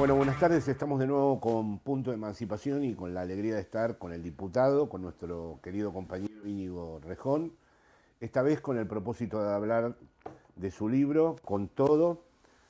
[0.00, 0.66] Bueno, buenas tardes.
[0.66, 4.22] Estamos de nuevo con Punto de Emancipación y con la alegría de estar con el
[4.22, 7.52] diputado, con nuestro querido compañero Íñigo Rejón.
[8.18, 9.96] Esta vez con el propósito de hablar
[10.56, 12.22] de su libro, con todo,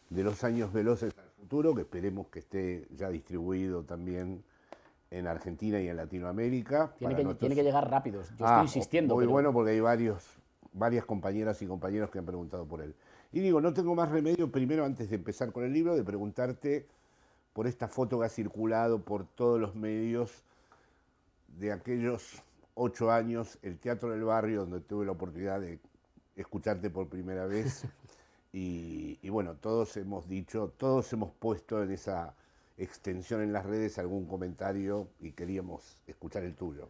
[0.09, 4.42] de los años veloces al futuro, que esperemos que esté ya distribuido también
[5.12, 6.94] en Argentina y en Latinoamérica.
[6.98, 8.28] Tiene, que, nuestros- tiene que llegar rápidos.
[8.37, 9.15] Yo Ah, estoy insistiendo.
[9.15, 10.25] Muy pero- bueno porque hay varios,
[10.72, 12.97] varias compañeras y compañeros que han preguntado por él.
[13.33, 16.89] Y digo, no tengo más remedio, primero antes de empezar con el libro, de preguntarte
[17.53, 20.45] por esta foto que ha circulado por todos los medios
[21.59, 22.43] de aquellos
[22.75, 25.78] ocho años, el Teatro del Barrio, donde tuve la oportunidad de
[26.37, 27.84] escucharte por primera vez.
[28.53, 32.34] Y, y bueno, todos hemos dicho, todos hemos puesto en esa
[32.78, 36.89] extensión en las redes algún comentario y queríamos escuchar el tuyo.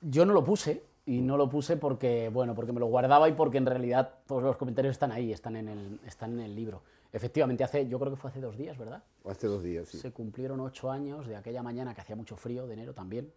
[0.00, 3.32] Yo no lo puse y no lo puse porque, bueno, porque me lo guardaba y
[3.32, 6.82] porque en realidad todos los comentarios están ahí, están en el, están en el libro.
[7.12, 9.02] Efectivamente, hace, yo creo que fue hace dos días, ¿verdad?
[9.24, 9.98] Hace dos días, sí.
[9.98, 13.32] Se cumplieron ocho años de aquella mañana que hacía mucho frío, de enero también,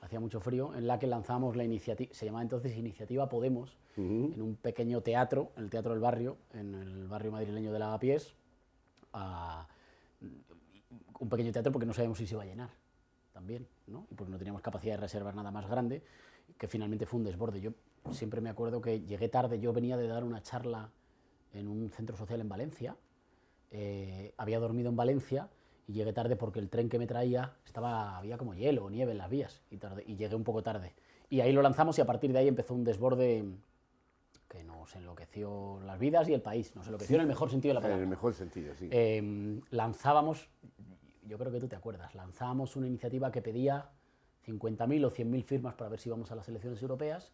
[0.00, 4.40] hacía mucho frío, en la que lanzamos la iniciativa, se llamaba entonces Iniciativa Podemos, en
[4.42, 8.34] un pequeño teatro, en el Teatro del Barrio, en el barrio madrileño de Lavapiés,
[9.12, 9.66] a-
[11.20, 12.70] un pequeño teatro porque no sabíamos si se iba a llenar
[13.32, 14.06] también, ¿no?
[14.10, 16.02] Y porque no teníamos capacidad de reservar nada más grande,
[16.56, 17.60] que finalmente fue un desborde.
[17.60, 17.72] Yo
[18.12, 20.90] siempre me acuerdo que llegué tarde, yo venía de dar una charla
[21.52, 22.96] en un centro social en Valencia,
[23.70, 25.48] eh, había dormido en Valencia
[25.86, 29.12] y llegué tarde porque el tren que me traía estaba, había como hielo o nieve
[29.12, 30.94] en las vías y, tardé- y llegué un poco tarde.
[31.30, 33.44] Y ahí lo lanzamos y a partir de ahí empezó un desborde
[34.48, 37.74] que nos enloqueció las vidas y el país, nos enloqueció en el mejor sentido de
[37.74, 38.02] la En palabra.
[38.04, 38.88] el mejor sentido, sí.
[38.90, 40.48] Eh, lanzábamos,
[41.26, 43.90] yo creo que tú te acuerdas, lanzábamos una iniciativa que pedía
[44.46, 47.32] 50.000 o 100.000 firmas para ver si íbamos a las elecciones europeas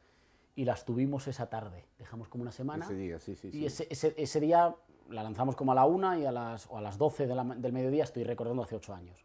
[0.56, 1.84] y las tuvimos esa tarde.
[1.98, 2.84] Dejamos como una semana.
[2.84, 3.58] Ese día, sí, sí, sí.
[3.58, 4.74] Y ese, ese- ese día
[5.10, 7.44] la lanzamos como a la una y a las, o a las 12 de la
[7.44, 9.24] del mediodía, estoy recordando hace ocho años.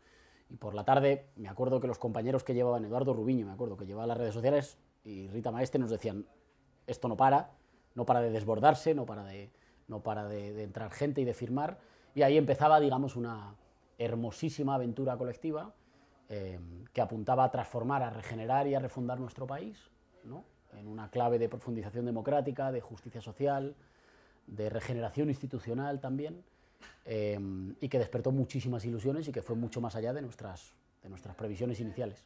[0.50, 3.78] Y por la tarde me acuerdo que los compañeros que llevaban, Eduardo Rubiño, me acuerdo,
[3.78, 6.26] que llevaba las redes sociales, y Rita Maestre nos decían,
[6.88, 7.52] esto no para,
[7.96, 9.52] no para de desbordarse, no para de,
[9.88, 11.80] no para de, de entrar gente y de firmar.
[12.16, 13.56] Y ahí empezaba, digamos, una
[13.98, 15.74] hermosísima aventura colectiva
[16.30, 16.60] eh,
[16.94, 19.90] que apuntaba a transformar, a regenerar y a refundar nuestro país,
[20.24, 20.46] ¿no?
[20.74, 23.76] en una clave de profundización democrática, de justicia social,
[24.50, 26.44] de regeneración institucional también,
[27.06, 27.40] eh,
[27.82, 30.74] y que despertó muchísimas ilusiones y que fue mucho más allá de nuestras,
[31.04, 32.24] de nuestras previsiones iniciales.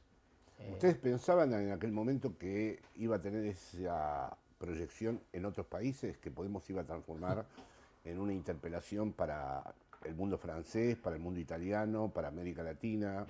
[0.72, 6.31] ¿Ustedes pensaban en aquel momento que iba a tener esa proyección en otros países, que
[6.31, 7.45] Podemos iba a transformar
[8.06, 9.73] en una interpelación para
[10.03, 13.25] el mundo francés, para el mundo italiano, para América Latina?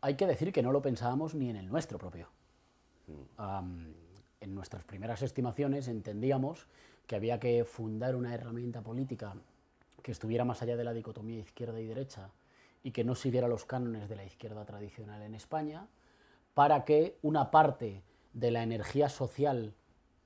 [0.00, 2.28] Hay que decir que no lo pensábamos ni en el nuestro propio.
[3.36, 3.92] Am,
[4.40, 6.66] en nuestras primeras estimaciones entendíamos
[7.06, 9.34] que había que fundar una herramienta política
[10.02, 12.30] que estuviera más allá de la dicotomía izquierda y derecha
[12.82, 15.86] y que no siguiera los cánones de la izquierda tradicional en España,
[16.52, 18.02] para que una parte
[18.34, 19.72] de la energía social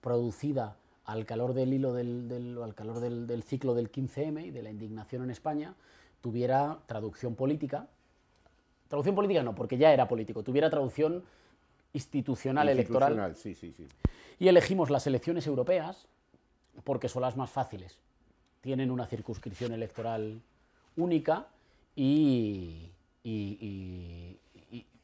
[0.01, 4.63] producida al calor del hilo del, al calor del, del ciclo del 15M y de
[4.63, 5.75] la indignación en España
[6.21, 7.87] tuviera traducción política.
[8.89, 11.25] Traducción política no, porque ya era político, tuviera traducción
[11.93, 13.13] institucional, electoral.
[13.13, 13.87] Institucional, Sí, sí, sí.
[14.39, 16.09] Y elegimos las elecciones europeas
[16.85, 17.99] porque son las más fáciles.
[18.61, 20.41] Tienen una circunscripción electoral
[20.97, 21.47] única
[21.95, 22.91] y,
[23.23, 24.39] y-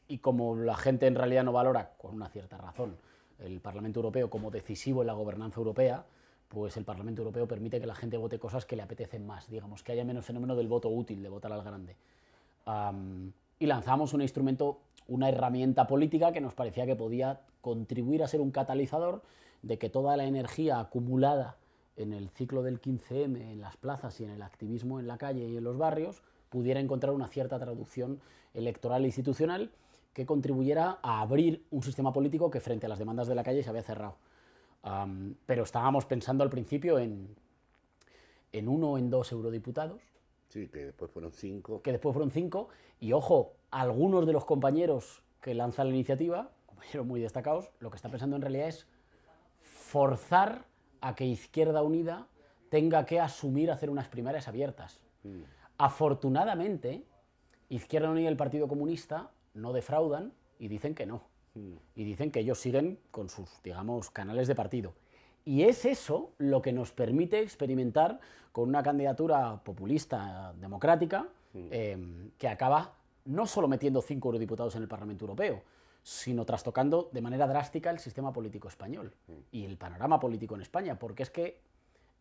[0.07, 2.95] y- como la gente en realidad no valora, con una cierta razón,
[3.39, 6.05] el Parlamento Europeo como decisivo en la gobernanza europea,
[6.47, 9.83] pues el Parlamento Europeo permite que la gente vote cosas que le apetecen más, digamos,
[9.83, 11.95] que haya menos fenómeno del voto útil, de votar al grande.
[12.65, 18.27] Am, y lanzamos un instrumento, una herramienta política que nos parecía que podía contribuir a
[18.27, 19.21] ser un catalizador
[19.63, 21.57] de que toda la energía acumulada
[21.97, 25.47] en el ciclo del 15M, en las plazas y en el activismo en la calle
[25.47, 28.19] y en los barrios, pudiera encontrar una cierta traducción
[28.53, 29.71] electoral e institucional
[30.13, 33.63] que contribuyera a abrir un sistema político que frente a las demandas de la calle
[33.63, 34.15] se había cerrado.
[35.45, 37.35] pero estábamos pensando al principio en,
[38.53, 40.01] en uno o en dos eurodiputados.
[40.47, 41.81] Sí, que después fueron cinco.
[41.81, 42.69] Que después fueron cinco.
[42.99, 47.97] Y ojo, algunos de los compañeros que lanzan la iniciativa, compañeros muy destacados, lo que
[47.97, 48.87] está pensando en realidad es
[49.61, 50.65] forzar
[51.01, 52.27] a que Izquierda Unida
[52.69, 54.99] tenga que asumir hacer unas primarias abiertas.
[55.23, 55.41] Mm.
[55.77, 57.03] Afortunadamente,
[57.69, 61.23] Izquierda Unida y el Partido Comunista no defraudan y dicen que no.
[61.53, 61.73] Mm.
[61.95, 64.93] Y dicen que ellos siguen con sus, digamos, canales de partido.
[65.43, 68.19] Y es eso lo que nos permite experimentar
[68.51, 71.67] con una candidatura populista democrática mm.
[71.71, 72.95] em, que acaba
[73.25, 75.61] no solo metiendo cinco eurodiputados en el Parlamento Europeo,
[76.05, 79.15] sino trastocando de manera drástica el sistema político español
[79.51, 81.59] y el panorama político en España, porque es que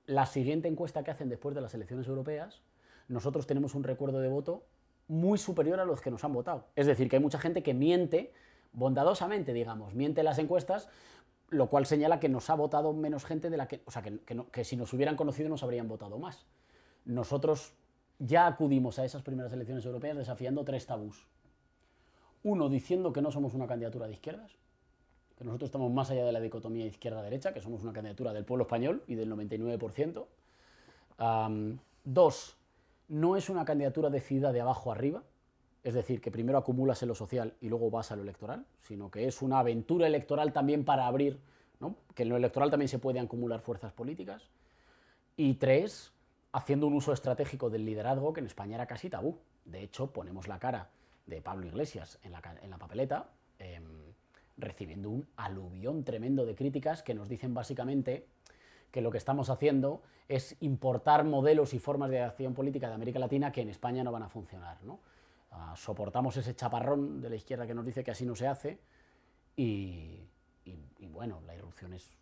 [0.07, 2.63] la siguiente encuesta que hacen después de las elecciones europeas,
[3.09, 4.65] nosotros tenemos un recuerdo de voto
[5.07, 6.65] muy superior a los que nos han votado.
[6.77, 8.33] Es decir, que hay mucha gente que miente
[8.73, 10.89] bondadosamente, digamos, miente en las encuestas,
[11.51, 14.19] lo cual señala que nos ha votado menos gente de la que, o sea, que,
[14.51, 16.47] que si nos hubieran conocido nos habrían votado más.
[17.05, 17.75] Nosotros
[18.19, 21.27] ya acudimos a esas primeras elecciones europeas desafiando tres tabús.
[22.45, 24.53] Uno, diciendo que no somos una candidatura de izquierdas,
[25.37, 28.65] que nosotros estamos más allá de la dicotomía izquierda-derecha, que somos una candidatura del pueblo
[28.65, 30.27] español y del 99%.
[32.05, 32.57] dos,
[33.09, 35.23] no es una candidatura decidida de abajo arriba,
[35.83, 39.11] es decir, que primero acumulas en lo social y luego vas a lo electoral, sino
[39.11, 41.41] que es una aventura electoral también para abrir,
[42.15, 44.51] que en lo electoral también se pueden acumular fuerzas políticas.
[45.37, 46.13] Y tres,
[46.53, 49.39] haciendo un uso estratégico del liderazgo que en España era casi tabú.
[49.65, 50.91] De hecho, ponemos la cara
[51.27, 53.85] de Pablo Iglesias en la, papeleta, em,
[54.57, 58.27] recibiendo un aluvión tremendo de críticas que nos dicen básicamente
[58.91, 63.19] que lo que estamos haciendo es importar modelos y formas de acción política de América
[63.19, 64.79] Latina que en España no van a funcionar.
[65.51, 68.79] Ah, soportamos ese chaparrón de la izquierda que nos dice que así no se hace
[69.57, 70.21] y,
[71.11, 72.17] bueno, la irrupción es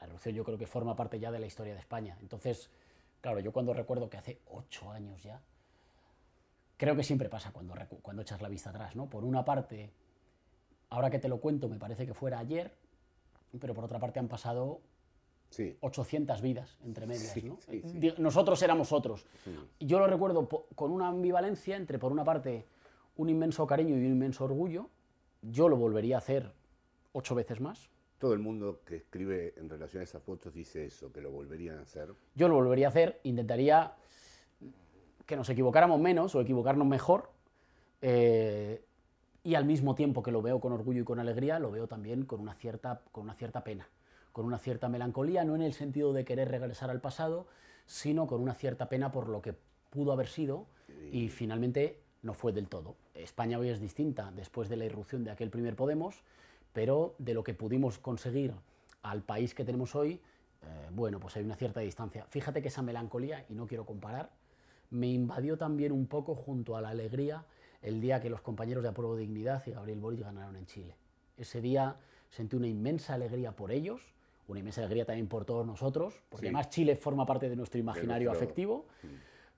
[0.00, 2.18] la irrupción yo creo que forma parte ya de la historia de España.
[2.20, 2.70] Entonces,
[3.20, 5.40] claro, yo cuando recuerdo que hace ocho años ya
[6.76, 9.08] creo que siempre pasa cuando, cuando echas la vista atrás, ¿no?
[9.08, 9.92] Por una parte,
[10.90, 12.74] ahora que te lo cuento, me parece que fuera ayer,
[13.58, 14.80] pero por otra parte han pasado
[15.80, 17.58] 800 vidas entre medias, ¿no?
[18.18, 19.26] Nosotros éramos otros.
[19.80, 22.66] Yo lo recuerdo con una ambivalencia entre, por una parte,
[23.16, 24.90] un inmenso cariño y un inmenso orgullo.
[25.42, 26.52] Yo lo volvería a hacer
[27.12, 27.88] ocho veces más.
[28.18, 31.78] Todo el mundo que escribe en relación a esas fotos dice eso, que lo volverían
[31.78, 32.12] a hacer.
[32.34, 33.94] Yo lo volvería a hacer, intentaría
[35.26, 37.30] que nos equivocáramos menos o equivocarnos mejor.
[38.00, 38.84] Eh,
[39.42, 42.24] y al mismo tiempo que lo veo con orgullo y con alegría, lo veo también
[42.24, 43.88] con una cierta, con una cierta pena,
[44.32, 47.46] con una cierta melancolía, no en el sentido de querer regresar al pasado,
[47.86, 49.54] sino con una cierta pena por lo que
[49.90, 50.66] pudo haber sido
[51.12, 52.96] y finalmente no fue del todo.
[53.14, 56.22] España hoy es distinta después de la irrupción de aquel primer Podemos,
[56.72, 58.52] pero de lo que pudimos conseguir
[59.02, 60.20] al país que tenemos hoy,
[60.62, 62.24] eh, bueno, pues hay una cierta distancia.
[62.26, 64.30] Fíjate que esa melancolía, y no quiero comparar,
[64.90, 67.44] me invadió también un poco junto a la alegría
[67.82, 70.94] el día que los compañeros de Apruebo Dignidad y Gabriel Boric ganaron en Chile.
[71.36, 71.96] Ese día
[72.30, 74.00] sentí una inmensa alegría por ellos,
[74.48, 78.30] una inmensa alegría también por todos nosotros, porque además Chile forma parte de nuestro imaginario
[78.30, 78.86] afectivo,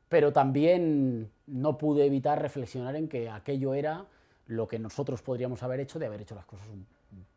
[0.09, 4.07] pero también no pude evitar reflexionar en que aquello era
[4.47, 6.87] lo que nosotros podríamos haber hecho de haber hecho las cosas un,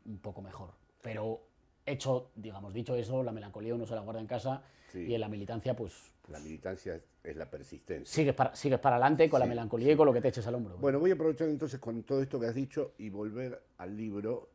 [0.05, 0.69] un poco mejor.
[1.01, 1.41] Pero
[1.85, 5.29] hecho, digamos, dicho eso, la melancolía uno se la guarda en casa y en la
[5.29, 5.93] militancia, pues,
[6.27, 8.13] La militancia es, la persistencia.
[8.13, 10.55] Sigues para, sigues para adelante con la melancolía y con lo que te eches al
[10.55, 10.77] hombro.
[10.77, 14.49] Bueno, voy a aprovechar entonces con todo esto que has dicho y volver al libro.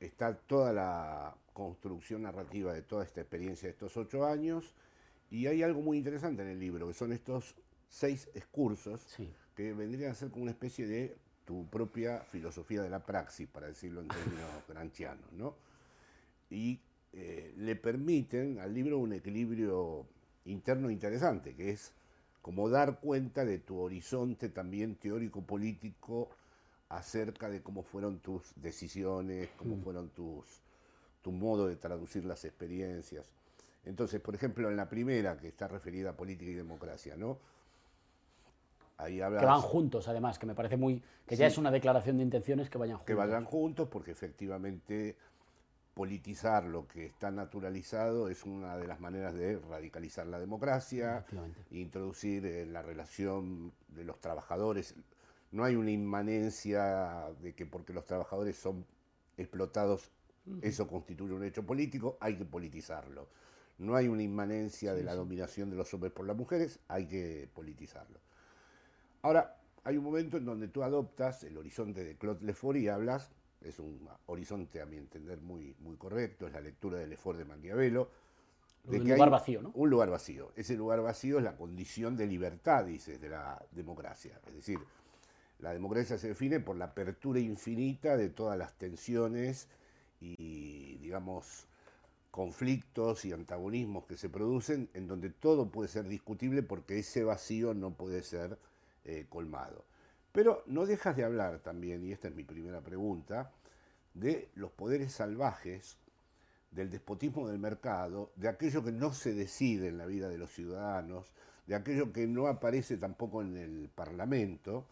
[0.00, 4.74] Está toda la construcción narrativa de toda esta experiencia de estos ocho años
[5.30, 7.54] y hay algo muy interesante en el libro, que son estos
[7.88, 9.00] seis excursos
[9.54, 13.68] que vendrían a ser como una especie de tu propia filosofía de la praxis, para
[13.68, 15.56] decirlo en términos granchianos, ¿no?
[16.54, 16.80] Y
[17.12, 20.06] eh, le permiten al libro un equilibrio
[20.44, 21.92] interno interesante, que es
[22.42, 26.28] como dar cuenta de tu horizonte también teórico-político
[26.88, 29.82] acerca de cómo fueron tus decisiones, cómo mm.
[29.82, 30.44] fueron tus,
[31.22, 33.26] tu modo de traducir las experiencias.
[33.84, 37.38] Entonces, por ejemplo, en la primera, que está referida a política y democracia, ¿no?
[38.96, 41.02] Ahí hablas, que van juntos, además, que me parece muy...
[41.26, 43.06] que ya es una declaración de intenciones que vayan juntos.
[43.06, 45.16] Que vayan juntos, porque efectivamente
[45.94, 51.24] politizar lo que está naturalizado es una de las maneras de radicalizar la democracia,
[51.70, 54.94] introducir en la relación de los trabajadores,
[55.54, 58.84] no hay una inmanencia de que porque los trabajadores son
[59.36, 60.10] explotados,
[60.62, 63.28] eso constituye un hecho político, hay que politizarlo.
[63.78, 67.48] No hay una inmanencia de la dominación de los hombres por las mujeres, hay que
[67.54, 68.18] politizarlo.
[69.22, 73.30] Ahora, hay un momento en donde tú adoptas el horizonte de Claude Lefort y hablas,
[73.64, 77.44] es un horizonte a mi entender muy, muy correcto, es la lectura de Lefort de
[77.44, 78.10] Maquiavelo.
[78.84, 79.72] De un lugar vacío, ¿no?
[79.74, 80.52] Un lugar vacío.
[80.56, 84.38] Ese lugar vacío es la condición de libertad, dices, de la democracia.
[84.46, 84.78] Es decir,
[85.58, 89.68] la democracia se define por la apertura infinita de todas las tensiones
[90.20, 91.66] y, digamos,
[92.30, 97.72] conflictos y antagonismos que se producen, en donde todo puede ser discutible porque ese vacío
[97.72, 98.58] no puede ser
[99.04, 99.84] eh, colmado.
[100.34, 103.52] Pero no dejas de hablar también, y esta es mi primera pregunta,
[104.14, 105.96] de los poderes salvajes,
[106.72, 110.50] del despotismo del mercado, de aquello que no se decide en la vida de los
[110.50, 111.32] ciudadanos,
[111.68, 114.88] de aquello que no aparece tampoco en el Parlamento,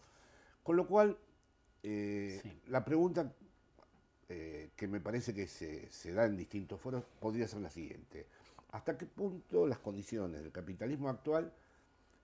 [0.63, 1.17] con lo cual
[1.83, 3.33] eh, la pregunta
[4.29, 8.27] eh, que me parece que se, se da en distintos foros podría ser la siguiente.
[8.71, 11.51] ¿Hasta qué punto las condiciones del capitalismo actual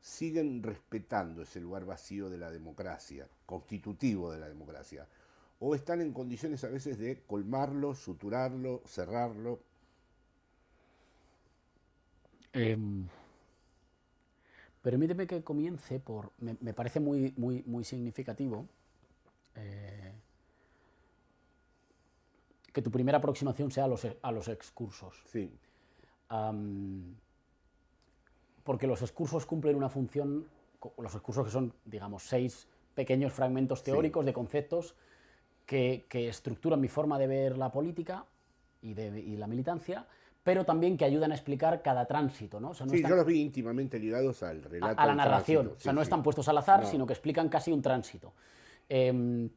[0.02, 5.08] siguen respetando ese lugar vacío de la democracia, constitutivo de la democracia,
[5.60, 9.60] o están en condiciones a veces de colmarlo, suturarlo, cerrarlo.
[12.54, 13.08] Em,
[14.82, 18.66] permíteme que comience por, me, parece muy, muy, muy significativo
[19.56, 20.14] eh,
[22.72, 25.22] que tu primera aproximación sea a los, a los excursos.
[25.26, 25.52] Sí
[28.70, 30.46] porque los excursos cumplen una función,
[31.00, 34.96] los excursos que son, digamos, seis pequeños fragmentos teóricos de conceptos
[35.66, 38.26] que, estructuran mi forma de ver la política
[38.80, 40.06] y, de, la militancia,
[40.44, 42.60] pero también que ayudan a explicar cada tránsito.
[42.60, 42.76] ¿no?
[42.76, 45.02] sí, yo los vi íntimamente ligados al relato.
[45.02, 47.82] A, la narración, o sea, no están puestos al azar, sino que explican casi un
[47.82, 48.34] tránsito.
[48.88, 49.50] Em,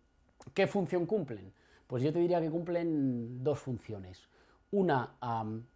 [0.54, 1.52] ¿Qué función cumplen?
[1.86, 4.26] Pues yo te diría que cumplen dos funciones.
[4.70, 5.10] Una,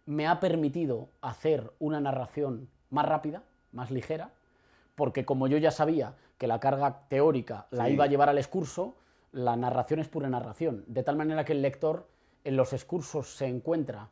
[0.07, 4.31] me ha permitido hacer una narración más rápida, más ligera,
[4.95, 8.95] porque como yo ya sabía que la carga teórica la iba a llevar al excurso,
[9.31, 12.07] la narración es pura narración, de tal manera que el lector
[12.43, 14.09] en los excursos se encuentra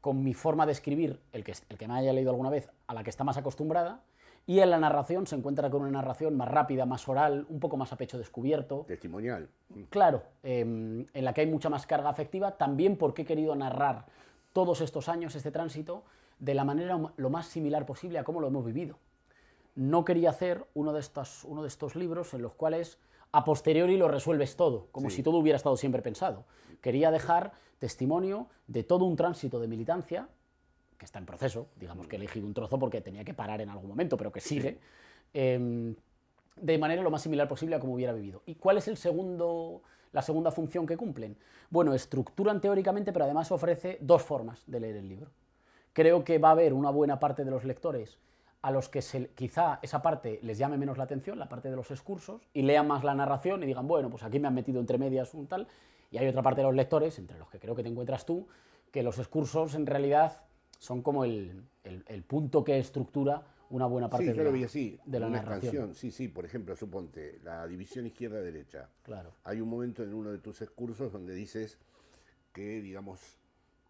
[0.00, 2.94] con mi forma de escribir, el que, el que me haya leído alguna vez, a
[2.94, 4.00] la que está más acostumbrada,
[4.46, 7.76] y en la narración se encuentra con una narración más rápida, más oral, un poco
[7.76, 8.86] más a pecho descubierto.
[8.88, 9.48] Testimonial.
[9.90, 14.06] Claro, em, en la que hay mucha más carga afectiva, también porque he querido narrar
[14.54, 16.02] todos estos años, este tránsito,
[16.38, 18.98] de la manera lo más similar posible a cómo lo hemos vivido.
[19.74, 22.98] No quería hacer uno de estos, uno de estos libros en los cuales
[23.32, 26.44] a posteriori lo resuelves todo, como si todo hubiera estado siempre pensado.
[26.80, 30.28] Quería dejar testimonio de todo un tránsito de militancia,
[30.96, 33.70] que está en proceso, digamos que he elegido un trozo porque tenía que parar en
[33.70, 34.78] algún momento, pero que sigue,
[35.32, 35.94] em,
[36.56, 38.42] de manera lo más similar posible a cómo hubiera vivido.
[38.46, 41.36] ¿Y cuál es el segundo, la segunda función que cumplen?
[41.70, 45.30] Bueno, estructuran teóricamente, pero además ofrece dos formas de leer el libro.
[45.98, 48.18] Creo que va a haber una buena parte de los lectores
[48.62, 49.00] a los que
[49.34, 52.86] quizá esa parte les llame menos la atención, la parte de los excursos, y lean
[52.86, 55.66] más la narración y digan, bueno, pues aquí me han metido entre medias un tal,
[56.12, 58.46] y hay otra parte de los lectores, entre los que creo que te encuentras tú,
[58.92, 60.40] que los excursos en realidad
[60.78, 61.64] son como el,
[62.28, 65.96] punto que estructura una buena parte de, la, así, de la una narración.
[65.96, 68.88] Sí, sí, por ejemplo, suponte, la división izquierda-derecha.
[69.02, 69.32] Claro.
[69.42, 71.76] Hay un momento en uno de tus excursos donde dices
[72.52, 73.37] que, digamos,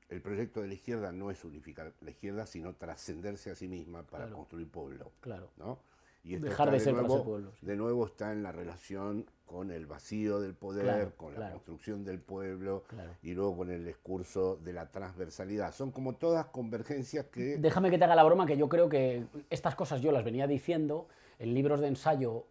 [0.08, 4.02] el proyecto de la izquierda no es unificar la izquierda, sino trascenderse a sí misma
[4.02, 5.12] para construir pueblo.
[5.20, 5.50] Claro.
[5.56, 5.78] ¿no?
[6.24, 7.52] Y Dejar de, ser nuevo, pueblo.
[7.60, 12.20] De nuevo está en la relación con el vacío del poder, con la construcción del
[12.20, 12.84] pueblo
[13.22, 15.72] y luego con el discurso de la transversalidad.
[15.72, 17.56] Son como todas convergencias que...
[17.56, 20.46] Déjame que te haga la broma, que yo creo que estas cosas yo las venía
[20.46, 22.44] diciendo en libros de ensayo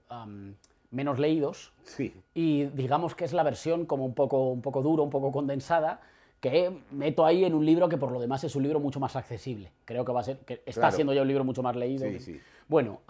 [0.89, 1.73] menos leídos.
[1.83, 2.15] Sí.
[2.33, 6.01] Y digamos que es la versión como un poco, un poco duro, un poco condensada
[6.39, 9.15] que meto ahí en un libro que por lo demás es un libro mucho más
[9.15, 9.71] accesible.
[9.85, 12.05] Creo que va a ser, que está siendo ya un libro mucho más leído.
[12.67, 13.01] Bueno,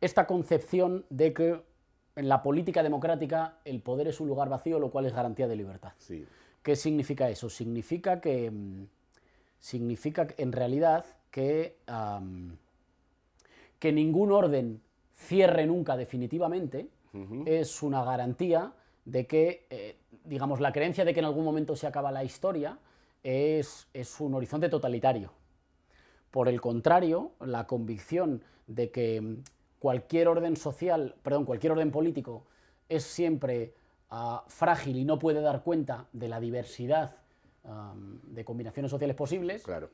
[0.00, 1.60] esta concepción de que
[2.16, 5.56] en la política democrática el poder es un lugar vacío, lo cual es garantía de
[5.56, 5.92] libertad.
[6.62, 7.50] ¿Qué significa eso?
[7.50, 8.50] Significa que,
[9.58, 11.76] significa en realidad que,
[13.78, 14.80] que ningún orden
[15.14, 16.88] cierre nunca definitivamente
[17.46, 18.72] es una garantía
[19.06, 19.96] de que eh,
[20.26, 22.78] digamos, la creencia de que en algún momento se acaba la historia
[23.22, 23.86] es,
[24.18, 25.32] un horizonte totalitario.
[26.30, 29.38] Por el contrario, la convicción de que
[29.78, 32.44] cualquier orden social, perdón, cualquier orden político
[32.88, 33.74] es siempre
[34.10, 37.16] ah, frágil y no puede dar cuenta de la diversidad
[38.28, 39.90] de combinaciones sociales posibles, claro.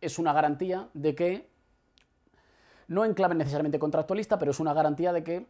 [0.00, 1.48] es una garantía de que,
[2.88, 5.46] no en clave necesariamente contractualista, pero es una garantía de que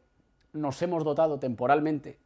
[0.52, 2.18] nos hemos dotado temporalmente,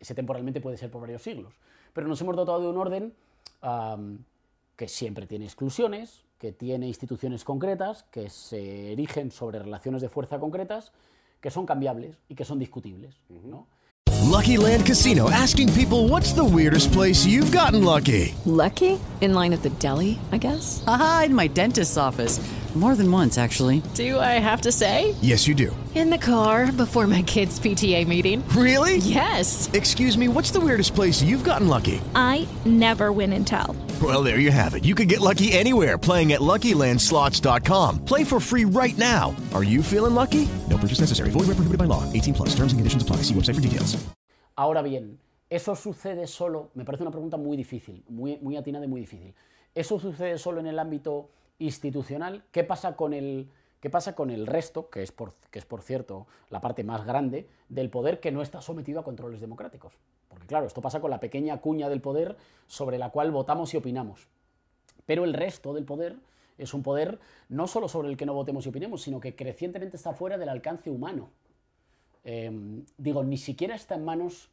[0.00, 1.54] ese temporalmente puede ser por varios siglos,
[1.92, 3.14] pero nos hemos dotado de un orden
[3.60, 4.24] am,
[4.76, 10.40] que siempre tiene exclusiones, que tiene instituciones concretas, que se erigen sobre relaciones de fuerza
[10.40, 10.92] concretas,
[11.40, 13.14] que son cambiables y que son discutibles.
[13.28, 13.66] ¿no?
[14.30, 18.34] Lucky Land Casino asking people what's the weirdest place you've gotten lucky?
[18.46, 18.98] Lucky?
[19.20, 20.82] In line at the deli, I guess?
[20.86, 22.40] Aha, in my dentist's office.
[22.76, 23.82] More than once, actually.
[23.94, 25.16] Do I have to say?
[25.20, 25.74] Yes, you do.
[25.96, 28.46] In the car before my kids' PTA meeting.
[28.50, 28.98] Really?
[28.98, 29.68] Yes.
[29.72, 32.00] Excuse me, what's the weirdest place you've gotten lucky?
[32.14, 33.74] I never win and tell.
[34.00, 34.84] Well, there you have it.
[34.84, 38.04] You can get lucky anywhere playing at LuckyLandSlots.com.
[38.04, 39.34] Play for free right now.
[39.52, 40.46] Are you feeling lucky?
[40.68, 41.30] No purchase necessary.
[41.30, 42.04] Void where prohibited by law.
[42.12, 42.50] 18 plus.
[42.54, 43.16] Terms and conditions apply.
[43.26, 43.98] See website for details.
[44.56, 46.70] Ahora bien, ¿eso sucede solo?
[46.74, 49.34] Me parece una pregunta muy difícil, muy, muy atinada y muy difícil.
[49.74, 52.42] ¿Eso sucede solo en el ámbito institucional?
[52.50, 53.48] ¿Qué pasa con el,
[53.80, 57.06] qué pasa con el resto, que es, por, que es por cierto la parte más
[57.06, 59.92] grande, del poder que no está sometido a controles democráticos?
[60.28, 62.36] Porque claro, esto pasa con la pequeña cuña del poder
[62.66, 64.26] sobre la cual votamos y opinamos.
[65.06, 66.16] Pero el resto del poder
[66.58, 69.96] es un poder no solo sobre el que no votemos y opinemos, sino que crecientemente
[69.96, 71.30] está fuera del alcance humano.
[72.24, 74.50] Eh, digo, ni siquiera está en manos,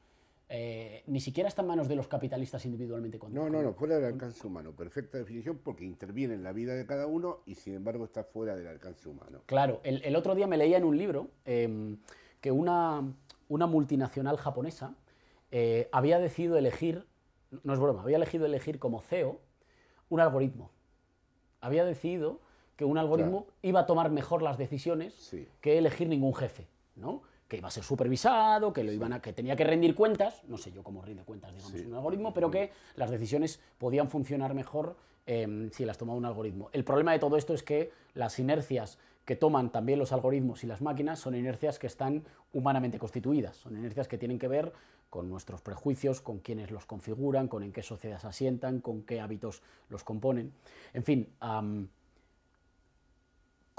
[0.49, 3.19] eh, ni siquiera está en manos de los capitalistas individualmente.
[3.19, 4.71] Con, No, no, no, fuera del alcance humano.
[4.71, 8.55] Perfecta definición porque interviene en la vida de cada uno y sin embargo está fuera
[8.55, 9.41] del alcance humano.
[9.45, 11.97] Claro, el, el otro día me leía en un libro eh,
[12.39, 13.03] que una,
[13.49, 14.95] una multinacional japonesa
[15.51, 17.05] eh, había decidido elegir,
[17.63, 19.41] no es broma, había elegido elegir como CEO
[20.09, 20.71] un algoritmo.
[21.59, 22.39] Había decidido
[22.77, 23.57] que un algoritmo Claro.
[23.63, 25.47] iba a tomar mejor las decisiones Sí.
[25.59, 27.23] que elegir ningún jefe, ¿no?
[27.47, 30.57] Que iba a ser supervisado, que lo iban a, que tenía que rendir cuentas, no
[30.57, 34.95] sé yo cómo rinde cuentas, digamos, un algoritmo, pero que las decisiones podían funcionar mejor
[35.25, 36.69] eh, si las tomaba un algoritmo.
[36.73, 40.67] El problema de todo esto es que las inercias que toman también los algoritmos y
[40.67, 42.23] las máquinas son inercias que están
[42.53, 44.71] humanamente constituidas, son inercias que tienen que ver
[45.09, 49.19] con nuestros prejuicios, con quienes los configuran, con en qué sociedad se asientan, con qué
[49.19, 50.53] hábitos los componen.
[50.93, 51.27] En fin,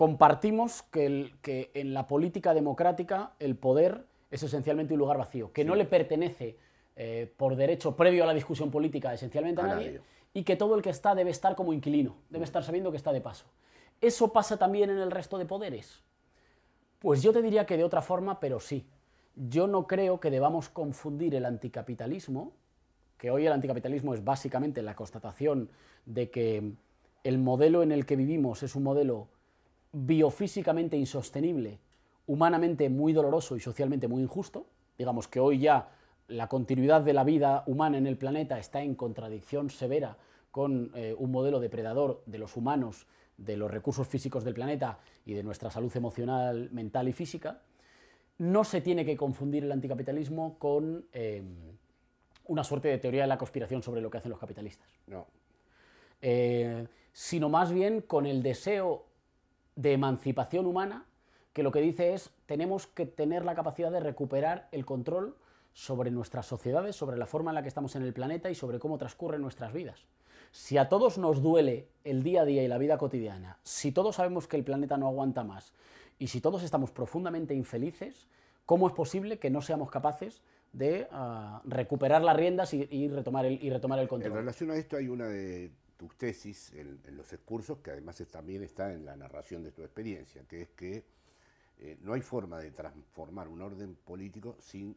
[0.09, 5.53] compartimos que, el- que en la política democrática el poder es esencialmente un lugar vacío,
[5.53, 6.57] que no le pertenece
[6.95, 10.01] eh, por derecho previo a la discusión política esencialmente a, A nadie, nadie.
[10.35, 13.13] y que todo el que está debe estar como inquilino, debe estar sabiendo que está
[13.13, 13.47] de paso.
[14.01, 16.01] ¿Eso pasa también en el resto de poderes?
[17.01, 18.87] Pues yo te diría que de otra forma, pero sí.
[19.35, 22.53] Yo no creo que debamos confundir el anticapitalismo,
[23.17, 25.71] que hoy el anticapitalismo es básicamente la constatación
[26.07, 26.73] de que
[27.25, 29.27] el modelo en el que vivimos es un modelo
[29.93, 31.79] biofísicamente insostenible,
[32.27, 34.67] humanamente muy doloroso y socialmente muy injusto.
[34.97, 35.89] Digamos que hoy ya
[36.29, 40.17] la continuidad de la vida humana en el planeta está en contradicción severa
[40.51, 45.35] con eh, un modelo depredador de los humanos, de los recursos físicos del planeta y
[45.35, 47.63] de nuestra salud emocional, mental y física.
[48.39, 51.43] No se tiene que confundir el anticapitalismo con eh,
[52.47, 55.27] una suerte de teoría de la conspiración sobre lo que hacen los capitalistas No.
[56.21, 59.07] eh, sino más bien con el deseo
[59.79, 61.05] de emancipación humana,
[61.53, 65.37] que lo que dice es tenemos que tener la capacidad de recuperar el control
[65.73, 68.81] sobre nuestras sociedades, sobre la forma en la que estamos en el planeta y sobre
[68.81, 70.05] cómo transcurren nuestras vidas.
[70.51, 74.17] Si a todos nos duele el día a día y la vida cotidiana, si todos
[74.17, 75.73] sabemos que el planeta no aguanta más
[76.19, 78.27] y si todos estamos profundamente infelices,
[78.67, 83.47] ¿cómo es posible que no seamos capaces de ah, recuperar las riendas y, y retomar
[83.47, 84.33] el, y retomar el En control?
[84.33, 88.63] relación a esto hay una de tus tesis en, en los discursos que además también
[88.63, 91.05] está en la narración de tu experiencia, que es que
[91.81, 94.97] eh, no hay forma de transformar un orden político sin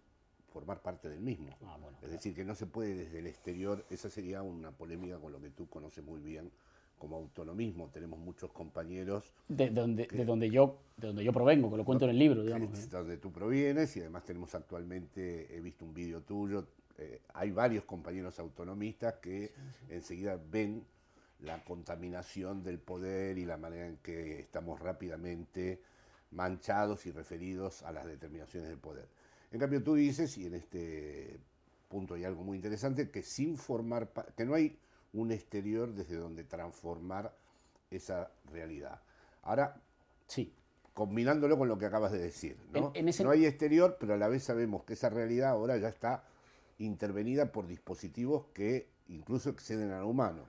[0.51, 1.55] formar parte del mismo.
[1.65, 5.17] Ah, bueno, es decir, que no se puede desde el exterior, esa sería una polémica
[5.17, 6.51] con lo que tú conoces muy bien
[6.97, 7.89] como autonomismo.
[7.89, 12.05] Tenemos muchos compañeros de, donde, de, donde yo, de donde yo provengo, que lo cuento
[12.05, 12.77] en el libro, que digamos.
[12.77, 12.87] ¿eh?
[12.91, 16.67] donde tú provienes y además tenemos actualmente, he visto un vídeo tuyo,
[17.01, 19.51] eh, hay varios compañeros autonomistas que
[19.89, 20.85] enseguida ven
[21.39, 25.81] la contaminación del poder y la manera en que estamos rápidamente
[26.31, 29.07] manchados y referidos a las determinaciones del poder.
[29.51, 31.39] En cambio tú dices, y en este
[31.89, 34.77] punto hay algo muy interesante, que sin formar, que no hay
[35.13, 37.33] un exterior desde donde transformar
[37.89, 39.01] esa realidad.
[39.41, 39.75] Ahora,
[40.27, 40.53] Sí,
[40.93, 42.55] combinándolo con lo que acabas de decir.
[42.71, 42.91] ¿no?
[42.93, 45.75] En- en ese- No hay exterior, pero a la vez sabemos que esa realidad ahora
[45.77, 46.23] ya está
[46.85, 50.43] intervenida por dispositivos que incluso exceden a lo humano.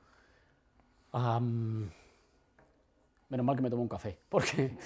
[3.29, 4.77] Menos mal que me tomo un café, porque,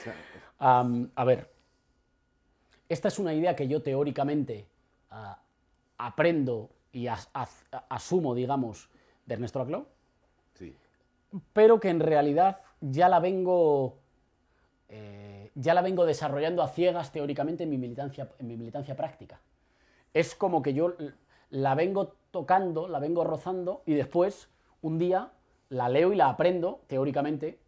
[0.59, 1.51] a ver,
[2.89, 4.67] esta es una idea que yo teóricamente
[5.11, 5.41] ah,
[5.99, 7.29] aprendo y as-
[7.89, 8.89] asumo, digamos,
[9.27, 9.87] de Ernesto Laclau,
[10.55, 10.75] Sí.
[11.53, 13.99] pero que en realidad ya la vengo
[14.89, 19.41] eh, ya la vengo desarrollando a ciegas teóricamente en mi militancia, en mi militancia práctica.
[20.15, 20.95] Es como que yo
[21.57, 24.49] la vengo tocando, la vengo rozando y después,
[24.83, 25.33] un día,
[25.71, 27.59] la leo y la aprendo teóricamente.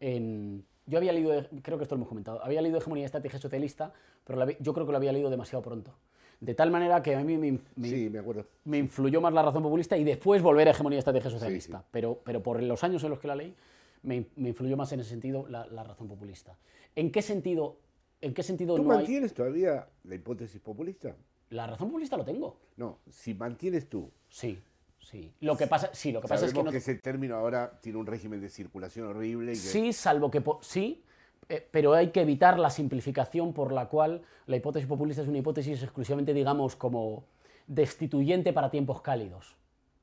[0.00, 1.32] en- yo había leído,
[1.62, 3.92] creo que esto lo hemos comentado, había leído Hegemonía y Estrategia Socialista,
[4.24, 5.92] pero la yo creo que lo había leído demasiado pronto.
[6.40, 8.44] De tal manera que a mí me, me- Sí, me acuerdo.
[8.64, 11.82] me influyó más la razón populista y después volver a hegemonía y estrategia socialista.
[11.90, 13.54] Pero, pero por los años en los que la leí,
[14.02, 16.56] me, me influyó más en ese sentido la, la razón populista.
[16.94, 17.76] ¿En qué sentido,
[18.20, 21.16] en qué sentido ¿Tú no hay- mantienes todavía la hipótesis populista?
[21.50, 22.56] La razón populista lo tengo.
[22.76, 24.10] No, si mantienes tú.
[24.28, 24.60] Sí,
[25.00, 25.32] sí.
[25.40, 28.06] Lo que pasa, sí, lo que pasa es que no, ese término ahora tiene un
[28.06, 29.52] régimen de circulación horrible.
[29.52, 31.02] Y que- Sí, salvo que sí,
[31.48, 35.38] eh, pero hay que evitar la simplificación por la cual la hipótesis populista es una
[35.38, 37.24] hipótesis exclusivamente, digamos, como
[37.66, 39.56] destituyente para tiempos cálidos.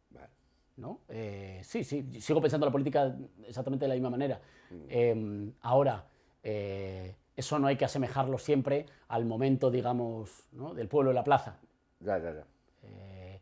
[0.09, 0.29] Vale.
[0.77, 1.01] ¿no?
[1.09, 3.15] Eh, sí, sí, sigo pensando la política
[3.47, 4.41] exactamente de la misma manera.
[4.89, 6.07] Eh, ahora,
[6.43, 10.73] eh, eso no hay que asemejarlo siempre al momento, digamos, ¿no?
[10.73, 11.57] del pueblo de la plaza.
[11.99, 12.45] Ya, ya, ya.
[12.83, 13.39] Eh,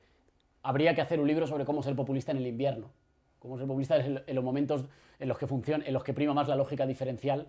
[0.63, 2.89] habría que hacer un libro sobre cómo ser populista en el invierno,
[3.39, 4.85] cómo ser populista en, en los momentos
[5.19, 7.47] en los que funciona, en los que prima más la lógica diferencial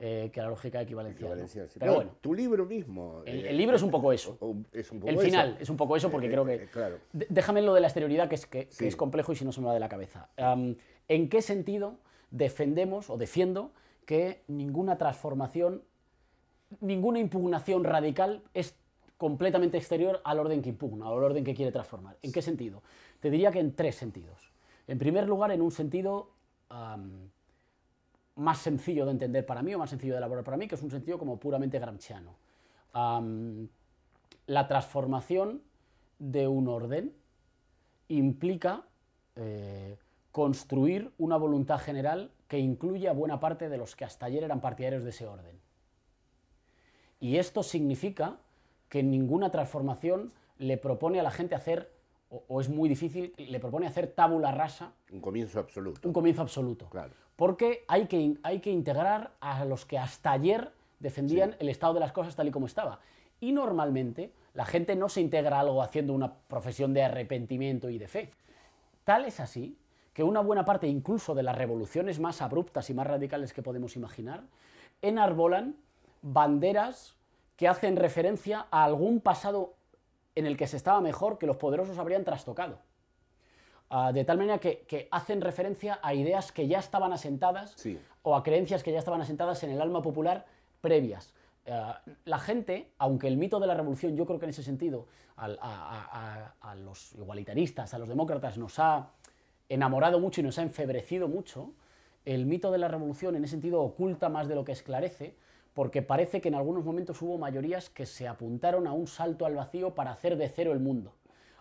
[0.00, 1.22] eh, que la lógica equivalencial.
[1.22, 1.34] ¿no?
[1.34, 1.78] Equivalencia, sí.
[1.78, 3.22] Pero No, bueno, Tu libro mismo.
[3.26, 4.36] el, eh, el libro es un poco eso.
[4.40, 5.24] o- es un poco el eso.
[5.24, 6.66] final es un poco eso porque Eh, creo que...
[6.66, 6.98] claro.
[7.12, 8.86] Déjame lo de la exterioridad que es, que, que Sí.
[8.86, 10.28] es complejo y si no se me va de la cabeza.
[11.06, 11.98] ¿En qué sentido
[12.30, 13.70] defendemos o defiendo
[14.04, 15.82] que ninguna transformación,
[16.80, 18.76] ninguna impugnación radical es
[19.16, 22.16] completamente exterior al orden que impugna, al orden que quiere transformar?
[22.22, 22.82] ¿En qué sentido?
[23.20, 24.52] Te diría que en tres sentidos.
[24.86, 26.30] En primer lugar, en un sentido
[28.36, 30.82] más sencillo de entender para mí o más sencillo de elaborar para mí, que es
[30.82, 32.34] un sentido como puramente gramsciano.
[32.92, 33.68] Am,
[34.46, 35.62] la transformación
[36.18, 37.14] de un orden
[38.08, 38.84] implica
[39.36, 39.96] eh,
[40.32, 44.60] construir una voluntad general que incluya a buena parte de los que hasta ayer eran
[44.60, 45.58] partidarios de ese orden.
[47.18, 48.36] Y esto significa
[48.88, 51.90] que ninguna transformación le propone a la gente hacer,
[52.30, 56.06] o, o es muy difícil, le propone hacer tabula rasa Un comienzo absoluto.
[56.06, 56.88] un comienzo absoluto.
[56.90, 57.12] Claro.
[57.34, 61.98] Porque hay que, hay que integrar a los que hasta ayer defendían el estado de
[61.98, 63.00] las cosas tal y como estaba.
[63.40, 67.98] Y normalmente la gente no se integra a algo haciendo una profesión de arrepentimiento y
[67.98, 68.30] de fe.
[69.02, 69.76] Tal es así
[70.14, 73.96] que una buena parte incluso de las revoluciones más abruptas y más radicales que podemos
[73.96, 74.44] imaginar
[75.02, 75.76] enarbolan
[76.22, 77.16] banderas
[77.56, 79.74] que hacen referencia a algún pasado
[80.34, 82.78] en el que se estaba mejor que los poderosos habrían trastocado.
[83.90, 88.00] Ah, de tal manera que, que hacen referencia a ideas que ya estaban asentadas Sí.
[88.22, 90.46] o a creencias que ya estaban asentadas en el alma popular
[90.80, 91.34] previas.
[91.68, 95.06] Ah, la gente, aunque el mito de la revolución, yo creo que en ese sentido,
[95.36, 99.10] al- a, a- a- a los igualitaristas, a los demócratas, nos ha
[99.68, 101.72] enamorado mucho y nos ha enfebrecido mucho,
[102.24, 105.34] el mito de la revolución en ese sentido oculta más de lo que esclarece,
[105.74, 109.54] porque parece que en algunos momentos hubo mayorías que se apuntaron a un salto al
[109.56, 111.12] vacío para hacer de cero el mundo.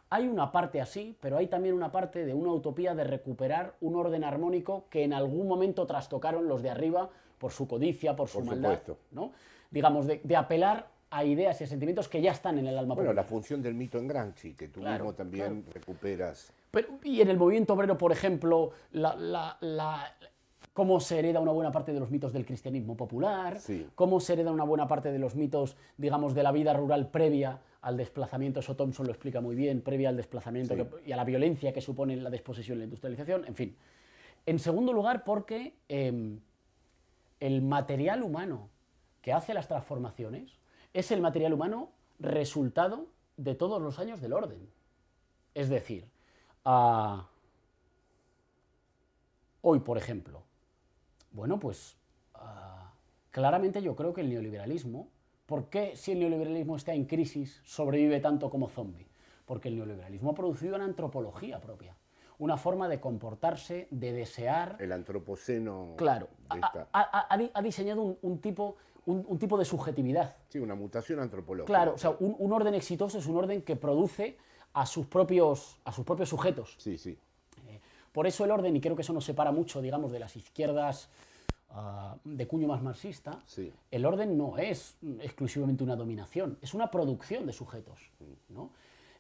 [0.10, 3.96] Hay una parte así, pero hay también una parte de una utopía de recuperar un
[3.96, 8.38] orden armónico que en algún momento trastocaron los de arriba por su codicia, por su
[8.38, 8.80] Por maldad.
[9.72, 12.94] Digamos, de, de apelar a ideas y a sentimientos que ya están en el alma
[12.94, 16.54] Bueno, la función del mito en Gramsci, que tú Claro, mismo también recuperas.
[16.74, 20.12] Pero, y en el movimiento obrero, por ejemplo, la- la- la-
[20.74, 23.88] cómo se hereda una buena parte de los mitos del cristianismo popular, Sí.
[23.94, 27.62] cómo se hereda una buena parte de los mitos, digamos, de la vida rural previa
[27.82, 30.82] al desplazamiento, eso Thompson lo explica muy bien, previa al desplazamiento Sí.
[30.82, 33.76] que- y a la violencia que supone la desposesión y la industrialización, en fin.
[34.48, 36.40] En segundo lugar, porque em,
[37.40, 38.70] el material humano
[39.22, 40.58] que hace las transformaciones
[40.92, 43.06] es el material humano resultado
[43.38, 44.68] de todos los años del orden.
[45.54, 46.06] Es decir,
[49.62, 50.42] hoy, por ejemplo,
[51.32, 51.96] bueno, pues
[52.36, 52.92] ah,
[53.32, 55.08] claramente yo creo que el neoliberalismo,
[55.46, 59.08] ¿por qué si el neoliberalismo está en crisis sobrevive tanto como zombie?
[59.46, 61.96] Porque el neoliberalismo ha producido una antropología propia,
[62.40, 65.94] una forma de comportarse, de desear, El antropoceno.
[65.98, 70.38] claro, ha, diseñado un, un tipo, un- un tipo de subjetividad.
[70.50, 71.66] Sí, una mutación antropológica.
[71.74, 74.38] Claro, o sea, un, un orden exitoso es un orden que produce
[74.74, 76.76] a sus propios, a sus propios sujetos.
[76.78, 77.18] Sí, sí.
[78.12, 81.10] Por eso el orden, y creo que eso nos separa mucho, digamos, de las izquierdas
[81.72, 83.74] ah, de cuño más marxista, Sí.
[83.90, 88.12] el orden no es exclusivamente una dominación, es una producción de sujetos.
[88.50, 88.70] ¿no?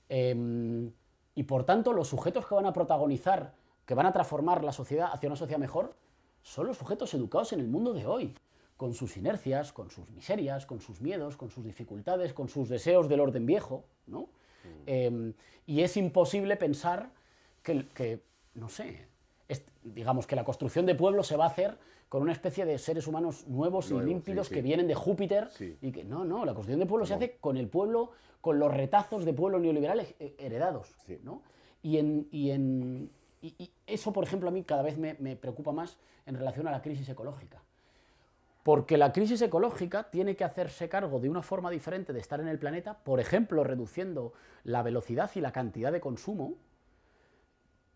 [0.09, 0.91] Em,
[1.33, 3.55] y por tanto, los sujetos que van a protagonizar,
[3.87, 5.95] que van a transformar la sociedad hacia una sociedad mejor,
[6.43, 8.35] son los sujetos educados en el mundo de hoy,
[8.77, 13.09] con sus inercias, con sus miserias, con sus miedos, con sus dificultades, con sus deseos
[13.09, 13.85] del orden viejo.
[14.05, 14.27] ¿no?
[14.85, 15.33] Em,
[15.65, 17.09] y es imposible pensar
[17.61, 18.19] que, que,
[18.55, 19.07] no sé,
[19.47, 21.77] es- digamos que la construcción de pueblos se va a hacer
[22.09, 24.65] con una especie de seres humanos nuevos y límpidos sí, que sí.
[24.67, 25.77] vienen de Júpiter Sí.
[25.81, 28.71] y que no, no, la constitución de pueblo se hace con el pueblo, con los
[28.71, 30.93] retazos de pueblo neoliberales heredados.
[31.81, 33.09] Y en, y en
[33.41, 35.97] y- y eso, por ejemplo, a mí cada vez me, me preocupa más
[36.27, 37.62] en relación a la crisis ecológica.
[38.63, 42.47] Porque la crisis ecológica tiene que hacerse cargo de una forma diferente de estar en
[42.47, 46.55] el planeta, por ejemplo, reduciendo la velocidad y la cantidad de consumo,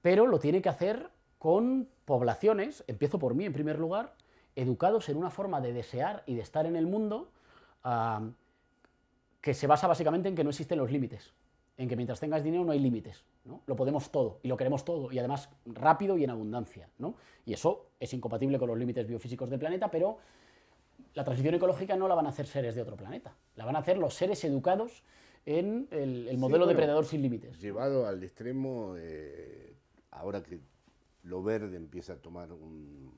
[0.02, 4.14] pero lo tiene que hacer con poblaciones, empiezo por mí en primer lugar,
[4.56, 7.30] educados en una forma de desear y de estar en el mundo
[7.84, 8.22] ah,
[9.42, 11.34] que se basa básicamente en que no existen los límites,
[11.78, 13.62] en que mientras tengas dinero no hay límites, ¿no?
[13.66, 16.90] lo podemos todo y lo queremos todo y además rápido y en abundancia.
[16.98, 17.16] ¿no?
[17.46, 20.18] Y eso es incompatible con los límites biofísicos del planeta, pero
[21.18, 23.80] la transición ecológica no la van a hacer seres de otro planeta, la van a
[23.80, 25.04] hacer los seres educados
[25.48, 27.60] en el, el modelo bueno, depredador sin límites.
[27.60, 29.74] Llevado al extremo, eh,
[30.12, 30.60] ahora que
[31.24, 33.12] lo verde empieza a tomar un,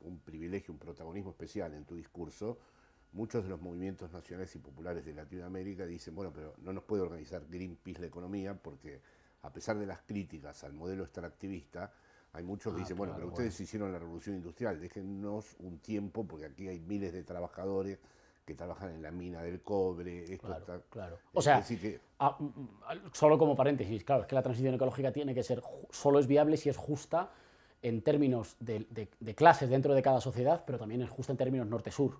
[0.00, 2.58] un privilegio, un protagonismo especial en tu discurso,
[3.12, 7.02] muchos de los movimientos nacionales y populares de Latinoamérica dicen, bueno, pero no nos puede
[7.02, 9.02] organizar Greenpeace la economía porque
[9.42, 11.92] a pesar de las críticas al modelo extractivista,
[12.32, 16.46] hay muchos que dicen, bueno, pero ustedes hicieron la revolución industrial, déjennos un tiempo porque
[16.46, 17.98] aquí hay miles de trabajadores
[18.44, 20.80] que trabajan en la mina del cobre, esto Claro, está...
[20.90, 21.18] claro.
[21.32, 22.68] O sea, que- ah, mm, mm,
[23.12, 26.56] solo como paréntesis, claro, es que la transición ecológica tiene que ser, solo es viable
[26.56, 27.30] si es justa
[27.82, 31.36] en términos de, de- de clases dentro de cada sociedad, pero también es justa en
[31.38, 32.18] términos norte-sur.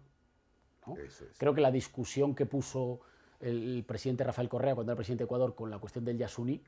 [0.86, 0.96] ¿no?
[0.96, 1.22] Es.
[1.38, 3.00] Creo que la discusión que puso
[3.40, 6.62] el, el presidente Rafael Correa cuando era presidente de Ecuador con la cuestión del Yasuní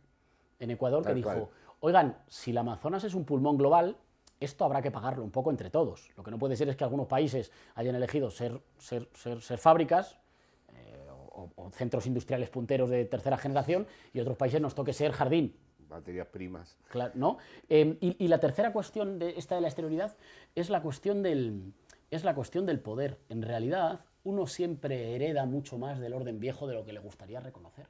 [0.59, 1.48] en Ecuador, Tal que dijo, cual.
[1.83, 3.97] Oigan, si el Amazonas es un pulmón global,
[4.40, 6.11] esto habrá que pagarlo un poco entre todos.
[6.16, 9.59] Lo que no puede ser es que algunos países hayan elegido ser, ser, ser, ser
[9.59, 10.18] fábricas
[10.75, 15.12] eh, o, o centros industriales punteros de tercera generación y otros países nos toque ser
[15.12, 15.57] jardín.
[15.88, 16.79] materias primas.
[16.88, 17.38] Claro, ¿no?
[17.68, 20.16] Eh, y, y la tercera cuestión de esta de la exterioridad
[20.55, 21.73] es la cuestión del
[22.11, 23.18] es la cuestión del poder.
[23.29, 27.40] En realidad, uno siempre hereda mucho más del orden viejo de lo que le gustaría
[27.40, 27.87] reconocer.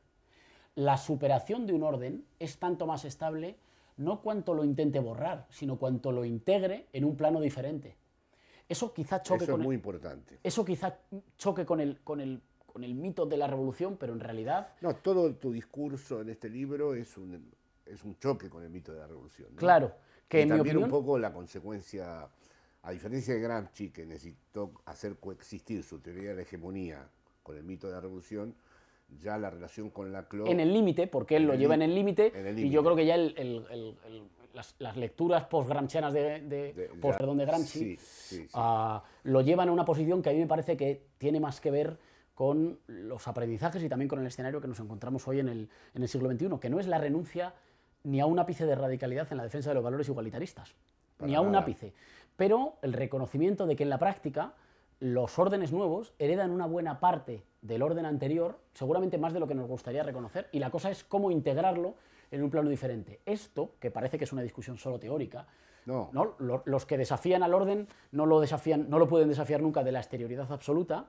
[0.77, 3.57] La superación de un orden es tanto más estable
[4.03, 7.97] no cuanto lo intente borrar, sino cuanto lo integre en un plano diferente.
[8.69, 10.39] Eso quizá choque Eso con es el- muy importante.
[10.43, 10.99] eso quizá
[11.37, 14.95] choque con el, con, el, con el mito de la revolución, pero en realidad No,
[14.97, 17.51] todo tu discurso en este libro es un,
[17.87, 19.49] es un choque con el mito de la revolución.
[19.53, 19.57] ¿no?
[19.59, 19.93] Claro,
[20.29, 22.29] que y en mi también opinión- un poco la consecuencia,
[22.83, 27.07] a diferencia de Gramsci, que necesitó hacer coexistir su teoría de la hegemonía
[27.43, 28.55] con el mito de la revolución,
[29.21, 30.47] ya la relación con la CLO...
[30.47, 33.15] en el límite, porque él lo lleva en el límite, y yo creo que ya
[33.15, 34.23] el- el- el-
[34.55, 38.49] las, las lecturas post-gramscianas de, de, De- post, ya, perdón, de Gramsci sí, sí, sí.
[38.53, 41.71] ah, lo llevan a una posición que a mí me parece que tiene más que
[41.71, 41.99] ver
[42.35, 46.03] con los aprendizajes y también con el escenario que nos encontramos hoy en el, en
[46.03, 47.55] el siglo XXI, que no es la renuncia
[48.05, 50.75] ni a un ápice de radicalidad en la defensa de los valores igualitaristas,
[51.21, 51.63] ni Para a un nada.
[51.63, 51.95] ápice,
[52.37, 54.55] pero el reconocimiento de que en la práctica
[55.03, 59.55] los órdenes nuevos heredan una buena parte del orden anterior, seguramente más de lo que
[59.57, 61.97] nos gustaría reconocer, y la cosa es cómo integrarlo
[62.31, 63.19] en un plano diferente.
[63.27, 65.49] Esto, que parece que es una discusión solo teórica,
[65.87, 66.09] No.
[66.13, 66.37] ¿no?
[66.39, 69.91] Lo- los que desafían al orden no lo, desafían, no lo pueden desafiar nunca de
[69.91, 71.09] la exterioridad absoluta,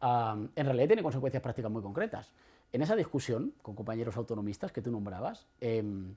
[0.00, 2.32] en realidad tiene consecuencias prácticas muy concretas.
[2.72, 6.14] En esa discusión con compañeros autonomistas que tú nombrabas, em,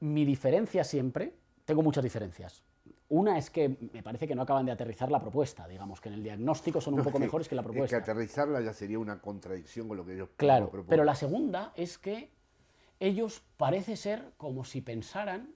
[0.00, 1.32] mi diferencia siempre,
[1.64, 2.64] tengo muchas diferencias.
[3.08, 6.16] Una es que me parece que no acaban de aterrizar la propuesta, digamos, que en
[6.16, 7.96] el diagnóstico son un No, poco es mejores que la Es que propuesta.
[7.98, 10.88] aterrizarla ya sería una contradicción con lo que ellos Claro, proponen.
[10.88, 12.30] pero la segunda es que
[12.98, 15.54] ellos parece ser como si pensaran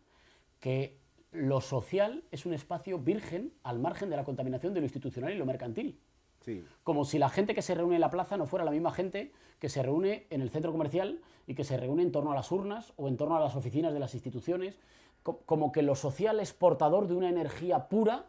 [0.61, 0.97] que
[1.33, 5.37] lo social es un espacio virgen al margen de la contaminación de lo institucional y
[5.37, 5.99] lo mercantil.
[6.41, 6.65] Sí.
[6.85, 9.33] Como si la gente que se reúne en la plaza no fuera la misma gente
[9.59, 12.51] que se reúne en el centro comercial y que se reúne en torno a las
[12.53, 14.79] urnas o en torno a las oficinas de las instituciones.
[15.23, 18.27] Co- Como que lo social es portador de una energía pura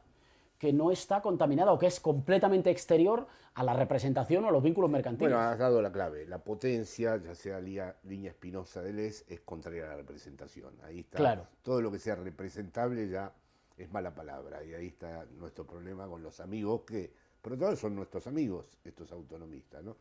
[0.58, 3.26] que no está contaminada o que es completamente exterior
[3.56, 5.34] a la representación o a los vínculos mercantiles.
[5.34, 6.26] Bueno, has dado la clave.
[6.28, 10.76] La potencia, ya sea línea, línea espinosa del ES, es contraria a la representación.
[10.84, 11.18] Ahí está.
[11.18, 11.48] Claro.
[11.64, 13.34] Todo lo que sea representable ya
[13.76, 14.64] es mala palabra.
[14.64, 18.68] Y ahí está nuestro problema con los amigos, que por otro lado son nuestros amigos,
[18.86, 19.84] estos autonomistas.
[19.84, 19.98] ¿no?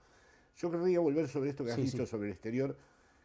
[0.59, 2.07] Yo querría volver sobre esto que has Sí, dicho sí.
[2.07, 2.77] sobre el exterior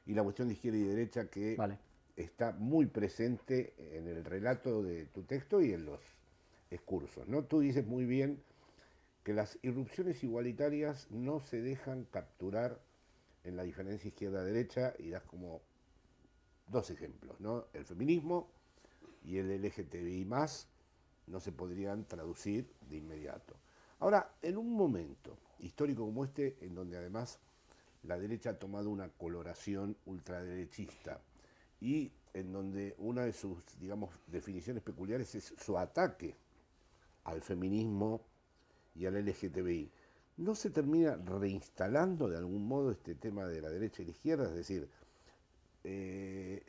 [0.06, 1.78] y la cuestión de izquierda y derecha que Vale.
[2.16, 6.00] Está muy presente en el relato de tu texto y en los
[6.72, 7.28] excursos.
[7.28, 7.44] ¿no?
[7.44, 8.42] Tú dices muy bien
[9.24, 12.80] que las irrupciones igualitarias no se dejan capturar
[13.44, 15.62] en la diferencia izquierda-derecha y das como
[16.68, 17.66] dos ejemplos, ¿no?
[17.74, 18.50] El feminismo
[19.24, 20.68] y el LGTBI más
[21.28, 23.56] no se podrían traducir de inmediato.
[24.00, 27.40] Ahora, en un momento histórico como este, en donde además
[28.04, 31.22] la derecha ha tomado una coloración ultraderechista
[31.86, 36.36] y en donde una de sus, digamos, definiciones peculiares es su ataque
[37.26, 38.22] al feminismo
[38.96, 39.92] y al LGTBI,
[40.38, 44.46] ¿no se termina reinstalando de algún modo este tema de la derecha y la izquierda?
[44.46, 44.90] Es decir,
[45.84, 46.64] eh,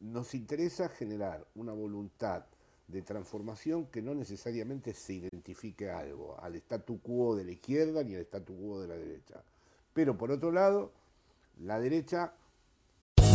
[0.00, 2.46] nos interesa generar una voluntad
[2.88, 8.02] de transformación que no necesariamente se identifique a algo, al statu quo de la izquierda
[8.02, 9.44] ni al statu quo de la derecha.
[9.92, 10.90] Pero por otro lado,
[11.58, 12.32] la derecha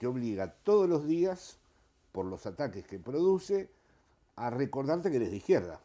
[0.00, 1.58] Te obliga todos los días,
[2.10, 3.68] por los ataques que produce,
[4.34, 5.78] a recordarte que eres de izquierda.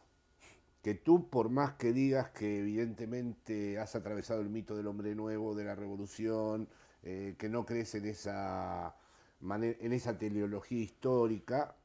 [0.82, 5.54] Que tú, por más que digas que evidentemente has atravesado el mito del hombre nuevo,
[5.54, 6.66] de la revolución,
[7.02, 8.96] eh, que no crees en esa,
[9.42, 11.76] en esa teleología histórica,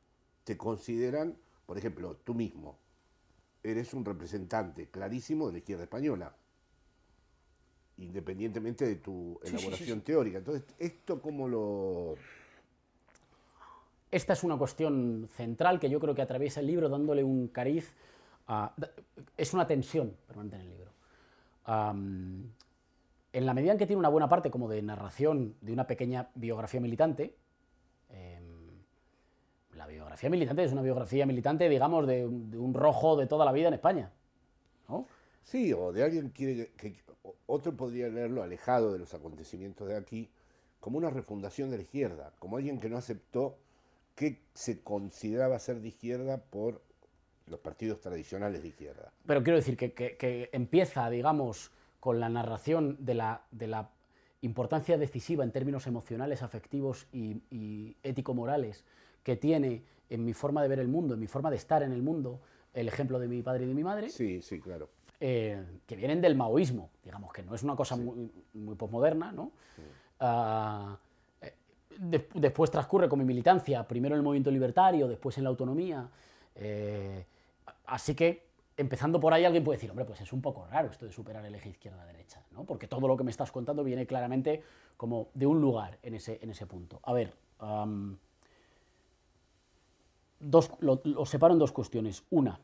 [0.45, 2.77] te consideran, por ejemplo, tú mismo,
[3.61, 6.33] eres un representante clarísimo de la izquierda española,
[8.01, 10.05] independientemente de tu Sí, sí, sí, elaboración sí.
[10.05, 10.37] teórica.
[10.39, 12.15] Entonces, ¿esto cómo lo...?
[14.11, 17.93] Esta es una cuestión central que yo creo que atraviesa el libro dándole un cariz
[19.37, 20.91] Es una tensión permanente en el libro.
[23.33, 26.29] En la medida en que tiene una buena parte como de narración de una pequeña
[26.35, 27.33] biografía militante,
[28.09, 28.43] em,
[29.77, 33.45] la biografía militante es una biografía militante, digamos, de, un- de un rojo de toda
[33.45, 34.11] la vida en España.
[34.89, 35.07] ¿no?
[35.43, 37.03] Sí, o de alguien quiere que, que-
[37.47, 40.29] otro podría leerlo alejado de los acontecimientos de aquí,
[40.79, 43.57] como una refundación de la izquierda, como alguien que no aceptó
[44.15, 46.81] que se consideraba ser de izquierda por
[47.47, 49.11] los partidos tradicionales de izquierda.
[49.25, 53.89] Pero quiero decir que, que- que empieza, digamos, con la narración de la, de la
[54.41, 58.83] importancia decisiva en términos emocionales, afectivos y, y ético-morales
[59.23, 61.91] que tiene en mi forma de ver el mundo, en mi forma de estar en
[61.91, 62.41] el mundo,
[62.73, 64.89] el ejemplo de mi padre y de mi madre, Sí, sí, claro.
[65.21, 69.51] Eh, que vienen del maoísmo, digamos, que no es una cosa muy, muy posmoderna, ¿no?
[70.19, 70.97] Ah,
[71.41, 71.53] eh,
[71.97, 76.09] de- después transcurre con mi militancia, primero en el movimiento libertario, después en la autonomía.
[76.55, 77.25] eh,
[77.85, 81.05] así que, empezando por ahí, alguien puede decir, hombre, pues es un poco raro esto
[81.05, 82.63] de superar el eje izquierda-derecha, ¿no?
[82.63, 84.63] Porque todo lo que me estás contando viene claramente
[84.97, 86.99] como de un lugar en ese, en ese punto.
[87.03, 87.33] A ver,
[90.39, 92.23] dos, lo, lo separo en dos cuestiones.
[92.31, 92.59] Una,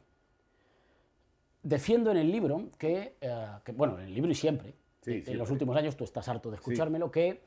[1.68, 4.70] defiendo en el libro que, eh, que, bueno, en el libro y siempre,
[5.02, 5.34] Sí, en- siempre.
[5.36, 7.42] los últimos años tú estás harto de escuchármelo, que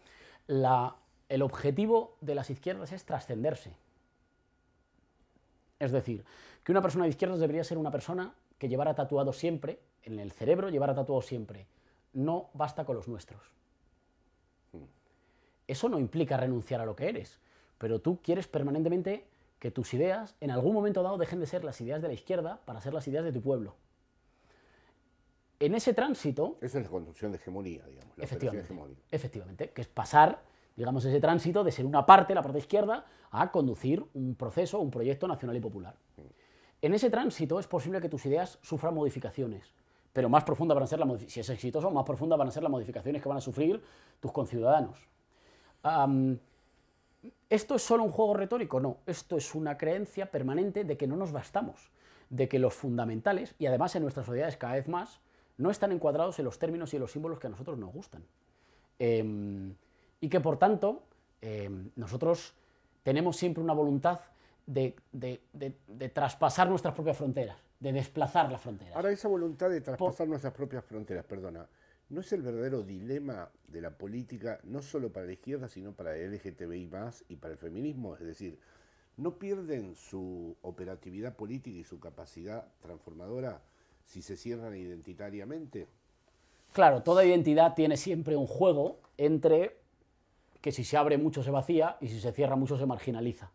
[0.47, 0.97] la,
[1.31, 3.75] el objetivo de las izquierdas es trascenderse.
[5.79, 6.25] Es decir,
[6.63, 10.33] que una persona de izquierdas debería ser una persona que llevara tatuado siempre, en el
[10.33, 11.67] cerebro llevara tatuado siempre,
[12.13, 13.41] no basta con los nuestros.
[15.67, 17.39] Eso no implica renunciar a lo que eres,
[17.79, 19.25] pero tú quieres permanentemente
[19.59, 22.61] que tus ideas en algún momento dado dejen de ser las ideas de la izquierda
[22.67, 23.77] para ser las ideas de tu pueblo.
[25.61, 29.89] En ese tránsito, Esa es la construcción de hegemonía, digamos, la efectivamente, efectivamente, que es
[29.89, 30.41] pasar,
[30.75, 34.91] digamos, ese tránsito de ser una parte, la parte izquierda, a conducir un proceso, un
[34.91, 35.95] proyecto nacional y popular.
[36.81, 39.75] En ese tránsito es posible que tus ideas sufran modificaciones,
[40.15, 42.63] pero más profundas van a ser las si es exitoso, más profundas van a ser
[42.63, 43.83] las modificaciones que van a sufrir
[44.19, 44.99] tus conciudadanos.
[47.51, 48.81] ¿Esto es solo un juego retórico?
[48.81, 51.91] No, esto es una creencia permanente de que no nos bastamos,
[52.31, 55.21] de que los fundamentales, y además en nuestras sociedades cada vez más,
[55.61, 58.25] no están encuadrados en los términos y en los símbolos que a nosotros nos gustan.
[58.99, 59.75] Em,
[60.21, 61.03] y que por tanto,
[61.41, 62.55] em, nosotros
[63.03, 64.21] tenemos siempre una voluntad
[64.67, 68.95] de, de- de- de traspasar nuestras propias fronteras, de desplazar las fronteras.
[68.97, 71.67] Ahora, esa voluntad de traspasar nuestras propias fronteras, perdona,
[72.11, 76.17] ¿no es el verdadero dilema de la política, no solo para la izquierda, sino para
[76.17, 78.15] el LGTBI más y para el feminismo?
[78.17, 78.59] Es decir,
[79.17, 83.63] ¿no pierden su operatividad política y su capacidad transformadora
[84.11, 85.87] si se cierran identitariamente?
[86.73, 89.77] Claro, toda identidad tiene siempre un juego entre
[90.61, 93.53] que si se abre mucho se vacía y si se cierra mucho se marginaliza.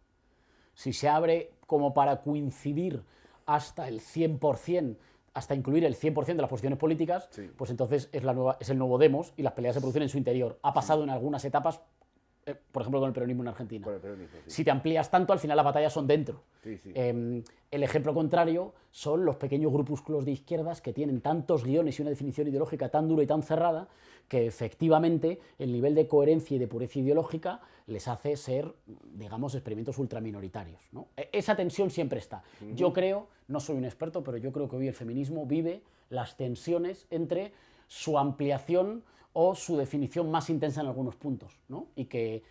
[0.73, 3.03] Si se abre como para coincidir
[3.45, 4.95] hasta el 100%
[5.33, 7.51] hasta incluir el 100% de las posiciones políticas, Sí.
[7.57, 10.07] pues entonces es, la nueva, es el nuevo Demos y las peleas se producen en
[10.09, 10.57] su interior.
[10.61, 11.81] Ha pasado en algunas etapas,
[12.45, 13.83] eh, por ejemplo, con el peronismo en Argentina.
[13.83, 14.51] Con el peronismo, sí.
[14.51, 16.43] Si te amplías tanto, al final las batallas son dentro.
[16.63, 16.91] Sí, sí.
[16.93, 22.01] Eh, el ejemplo contrario son los pequeños grupúsculos de izquierdas que tienen tantos guiones y
[22.03, 23.87] una definición ideológica tan dura y tan cerrada
[24.27, 28.73] que efectivamente el nivel de coherencia y de pureza ideológica les hace ser,
[29.13, 30.81] digamos, experimentos ultraminoritarios.
[30.91, 31.07] ¿no?
[31.15, 32.43] E- Esa tensión siempre está.
[32.73, 36.37] Yo creo, no soy un experto, pero yo creo que hoy el feminismo vive las
[36.37, 37.51] tensiones entre
[37.87, 39.03] su ampliación
[39.37, 41.59] o su definición más intensa en algunos puntos.
[41.67, 41.87] ¿no?
[41.95, 42.41] Y que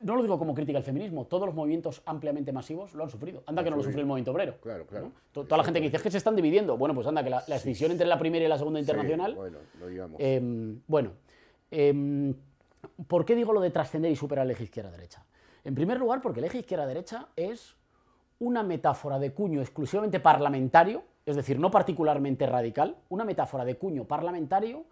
[0.00, 3.42] no lo digo como crítica al feminismo, todos los movimientos ampliamente masivos lo han sufrido.
[3.46, 4.56] Anda que no lo sufrió el movimiento obrero.
[4.60, 5.10] Claro, claro.
[5.32, 6.76] Toda la gente que dice "Es que se están dividiendo.
[6.76, 9.32] Bueno, pues anda, que la, la escisión entre la primera y la segunda internacional.
[9.32, 10.16] Sí, bueno, lo digamos.
[10.20, 11.12] Eh, bueno,
[11.70, 12.34] eh,
[13.08, 15.24] ¿por qué digo lo de trascender y superar el eje izquierda-derecha?
[15.64, 17.74] En primer lugar, porque el eje izquierda-derecha es
[18.38, 24.04] una metáfora de cuño exclusivamente parlamentario, es decir, no particularmente radical, una metáfora de cuño
[24.04, 24.84] parlamentario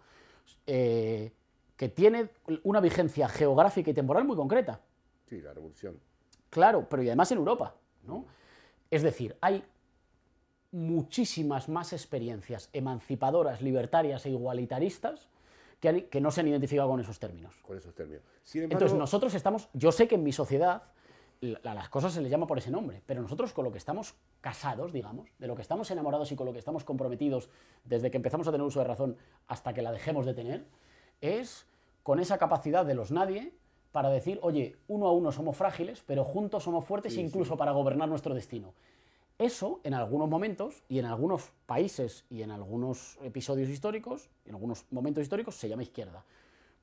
[0.67, 1.31] eh,
[1.75, 2.29] que tiene
[2.63, 4.81] una vigencia geográfica y temporal muy concreta.
[5.27, 5.99] sí, la revolución.
[6.49, 7.75] Claro, pero y además en Europa.
[8.03, 8.25] ¿no?
[8.89, 9.63] Es decir, hay
[10.71, 15.29] muchísimas más experiencias emancipadoras, libertarias e igualitaristas
[15.79, 17.55] que, no se han identificado con esos términos.
[17.61, 18.23] Con esos términos.
[18.43, 20.83] Sin embargo, Entonces nosotros estamos, yo sé que en mi sociedad
[21.41, 24.15] la- las cosas se les llama por ese nombre, pero nosotros con lo que estamos
[24.41, 27.49] casados, digamos, de lo que estamos enamorados y con lo que estamos comprometidos
[27.85, 29.17] desde que empezamos a tener uso de razón
[29.47, 30.65] hasta que la dejemos de tener,
[31.21, 31.65] es
[32.03, 33.53] con esa capacidad de los nadie
[33.91, 38.09] para decir, oye, uno a uno somos frágiles, pero juntos somos fuertes incluso para gobernar
[38.09, 38.73] nuestro destino.
[39.37, 44.85] Eso, en algunos momentos y en algunos países y en algunos episodios históricos, en algunos
[44.91, 46.25] momentos históricos, se llama izquierda.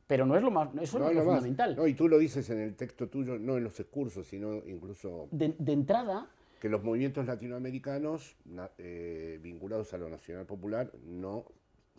[0.06, 1.34] Pero no es lo más, eso no, es lo más.
[1.36, 1.74] fundamental.
[1.76, 5.26] No, y tú lo dices en el texto tuyo, no en los discursos, sino incluso
[5.32, 6.28] De, de entrada,
[6.60, 8.36] que los movimientos latinoamericanos
[8.78, 11.44] eh, vinculados a lo nacional popular no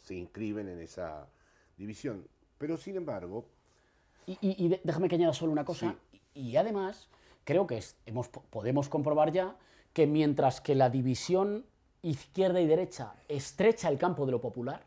[0.01, 1.27] se inscriben en esa
[1.77, 2.25] división.
[2.57, 3.45] Pero sin embargo,
[4.25, 5.95] y, y- y de- déjame que añada solo una cosa,
[6.33, 7.09] y, y además
[7.43, 9.57] creo que es- hemos, podemos comprobar ya
[9.93, 11.65] que mientras que la división
[12.03, 14.85] izquierda y derecha estrecha el campo de lo popular,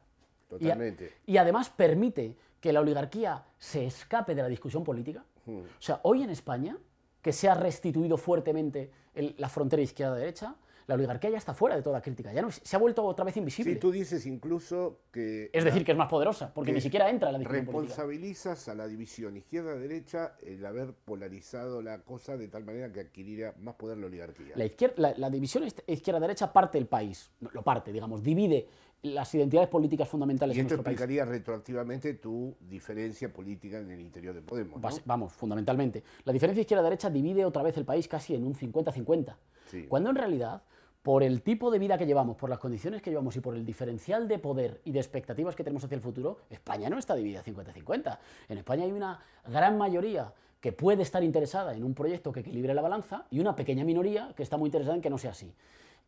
[0.52, 1.12] y a- totalmente.
[1.26, 5.24] y además permite que la oligarquía se escape de la discusión política.
[5.46, 5.60] Hmm.
[5.60, 6.76] O sea, hoy en España,
[7.22, 10.54] que se ha restituido fuertemente el- la frontera izquierda-derecha,
[10.90, 13.36] la oligarquía ya está fuera de toda crítica, ya no, se ha vuelto otra vez
[13.36, 13.72] invisible.
[13.74, 17.08] Sí, tú dices incluso que Es decir, que es más poderosa, porque que ni siquiera
[17.08, 17.86] entra en la discusión política.
[17.96, 23.54] responsabilizas a la división izquierda-derecha el haber polarizado la cosa de tal manera que adquiriera
[23.60, 24.54] más poder la oligarquía.
[24.56, 28.66] La, izquier- la- la división izquierda-derecha parte el país, lo parte, digamos, divide
[29.02, 30.94] las identidades políticas fundamentales y en esto nuestro país.
[31.00, 34.78] explicaría retroactivamente tu diferencia política en el interior de Podemos.
[34.82, 34.88] ¿no?
[35.06, 36.02] Vamos, fundamentalmente.
[36.24, 39.36] La diferencia izquierda-derecha divide otra vez el país casi en un 50-50.
[39.70, 39.86] Sí.
[39.88, 40.62] Cuando en realidad,
[41.02, 43.64] por el tipo de vida que llevamos, por las condiciones que llevamos y por el
[43.64, 47.42] diferencial de poder y de expectativas que tenemos hacia el futuro, España no está dividida
[47.42, 48.18] 50-50.
[48.48, 52.74] En España hay una gran mayoría que puede estar interesada en un proyecto que equilibre
[52.74, 55.54] la balanza y una pequeña minoría que está muy interesada en que no sea así.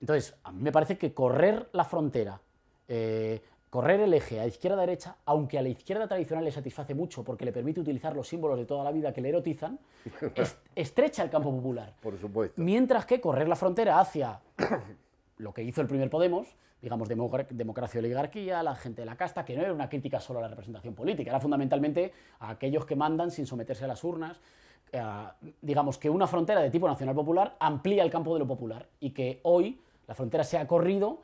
[0.01, 2.40] Entonces, a mí me parece que correr la frontera,
[2.88, 3.40] eh,
[3.72, 7.52] correr el eje a izquierda-derecha, aunque a la izquierda tradicional le satisface mucho porque le
[7.52, 9.78] permite utilizar los símbolos de toda la vida que le erotizan,
[10.34, 11.94] es- estrecha el campo popular.
[12.02, 12.60] Por supuesto.
[12.60, 14.40] Mientras que correr la frontera hacia
[15.38, 19.56] lo que hizo el primer Podemos, digamos, democracia oligarquía, la gente de la casta, que
[19.56, 23.30] no era una crítica solo a la representación política, era fundamentalmente a aquellos que mandan
[23.30, 24.38] sin someterse a las urnas.
[24.92, 25.02] eh,
[25.62, 29.12] digamos que una frontera de tipo nacional popular amplía el campo de lo popular y
[29.12, 31.22] que hoy la frontera se ha corrido,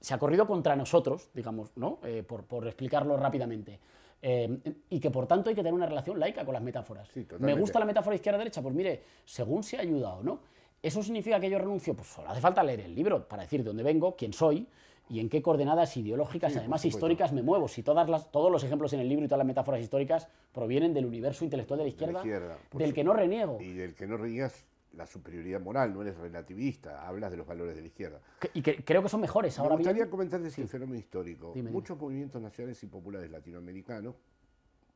[0.00, 1.98] se ha corrido contra nosotros, digamos, ¿no?
[2.04, 3.78] Eh, por, por explicarlo rápidamente.
[4.22, 4.58] Eh,
[4.90, 7.08] y que por tanto hay que tener una relación laica con las metáforas.
[7.14, 10.40] Sí, Me gusta la metáfora izquierda-derecha, pues mire, según se ha ayudado, ¿no?
[10.82, 11.94] ¿Eso significa que yo renuncio?
[11.94, 14.66] Pues solo hace falta leer el libro para decir de dónde vengo, quién soy
[15.10, 17.68] y en qué coordenadas ideológicas y además históricas me muevo.
[17.68, 20.94] Si todas las, todos los ejemplos en el libro y todas las metáforas históricas provienen
[20.94, 23.58] del universo intelectual de la izquierda, izquierda, por del que no reniego.
[23.60, 27.74] Y del que no reniegas la superioridad moral, no eres relativista, hablas de los valores
[27.76, 28.20] de la izquierda.
[28.54, 30.10] Y que creo que son mejores Me ahora gustaría bien.
[30.10, 31.48] comentarte ese fenómeno histórico.
[31.54, 31.70] Dime, dime.
[31.70, 34.16] Muchos movimientos nacionales y populares latinoamericanos,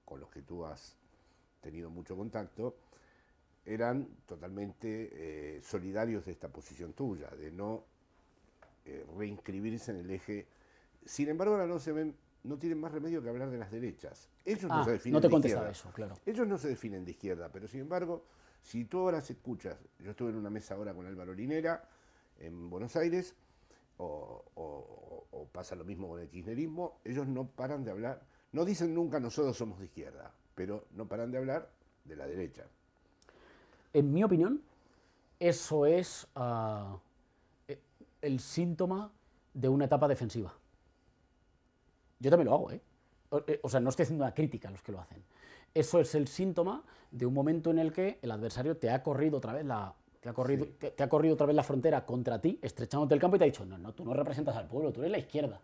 [0.04, 0.96] con los que tú has
[1.60, 2.76] tenido mucho contacto,
[3.64, 7.84] eran totalmente eh, solidarios de esta posición tuya, de no
[8.84, 10.46] eh, reinscribirse en el eje.
[11.06, 14.28] Sin embargo, ahora no se ven, no tienen más remedio que hablar de las derechas.
[14.44, 15.70] Ellos no Ah, se definen no te de izquierda.
[15.70, 16.16] eso, claro.
[16.26, 18.24] Ellos no se definen de izquierda, pero sin embargo,
[18.64, 21.86] si tú ahora escuchas, yo estuve en una mesa ahora con Álvaro Linera
[22.38, 23.36] en Buenos Aires,
[23.98, 29.20] o, pasa lo mismo con el kirchnerismo, ellos no paran de hablar, no dicen nunca
[29.20, 31.70] nosotros somos de izquierda, pero no paran de hablar
[32.04, 32.64] de la derecha.
[33.92, 34.62] En mi opinión,
[35.38, 36.26] eso es
[37.68, 37.78] eh,
[38.22, 39.12] el síntoma
[39.52, 40.54] de una etapa defensiva.
[42.18, 42.80] Yo también lo hago, ¿eh?
[43.28, 45.22] O, eh, o sea, no estoy haciendo una crítica a los que lo hacen.
[45.74, 49.38] Eso es el síntoma de un momento en el que el adversario te ha corrido
[49.38, 52.40] otra vez la, te ha corrido, te, te ha corrido otra vez la frontera contra
[52.40, 54.92] ti, estrechándote el campo y te ha dicho, no, no, tú no representas al pueblo,
[54.92, 55.60] tú eres la izquierda.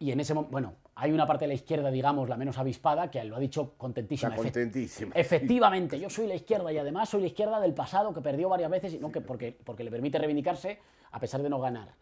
[0.00, 3.10] Y en ese momento, bueno, hay una parte de la izquierda, digamos, la menos avispada,
[3.10, 4.30] que lo ha dicho contentísima.
[4.30, 5.12] Está contentísima.
[5.14, 8.70] Efectivamente, yo soy la izquierda y además soy la izquierda del pasado que perdió varias
[8.70, 10.78] veces y no que porque, porque le permite reivindicarse
[11.10, 11.94] a pesar de no ganar.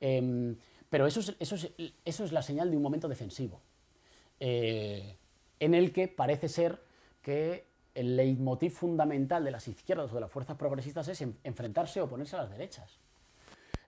[0.00, 0.56] Em,
[0.90, 1.70] pero eso es, eso, es,
[2.04, 3.60] eso es la señal de un momento defensivo,
[4.40, 5.16] eh,
[5.60, 6.82] en el que parece ser
[7.22, 12.00] que el leitmotiv fundamental de las izquierdas o de las fuerzas progresistas es en- enfrentarse
[12.00, 12.98] o oponerse a las derechas.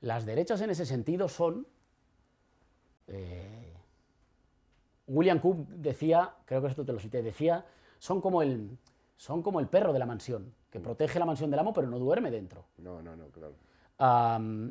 [0.01, 1.67] Las derechas en ese sentido son
[3.09, 3.73] eh,
[5.09, 7.65] William Cook decía, creo que esto te lo cité, decía,
[7.99, 8.77] son como el,
[9.17, 11.99] son como el perro de la mansión, que protege la mansión del amo pero no
[11.99, 12.65] duerme dentro.
[12.79, 13.55] No, no, no, claro.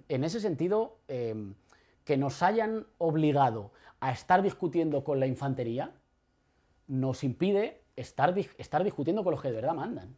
[0.07, 1.55] En ese sentido, em,
[2.03, 5.91] que nos hayan obligado a estar discutiendo con la infantería
[6.88, 10.15] nos impide estar, estar discutiendo con los que de verdad mandan,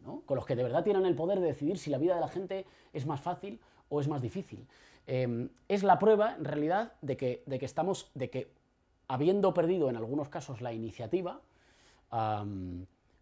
[0.00, 0.22] ¿no?
[0.26, 2.28] con los que de verdad tienen el poder de decidir si la vida de la
[2.28, 4.66] gente es más fácil o es más difícil.
[5.06, 8.50] Em, es la prueba, en realidad, de que, de que estamos, de que
[9.08, 11.40] habiendo perdido en algunos casos la iniciativa,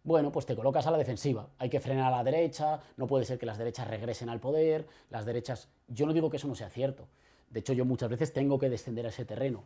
[0.03, 1.47] bueno, pues te colocas a la defensiva.
[1.57, 4.85] Hay que frenar a la derecha, no puede ser que las derechas regresen al poder,
[5.09, 5.69] las derechas...
[5.87, 7.07] Yo no digo que eso no sea cierto.
[7.49, 9.63] De hecho, yo muchas veces tengo que descender a ese terreno.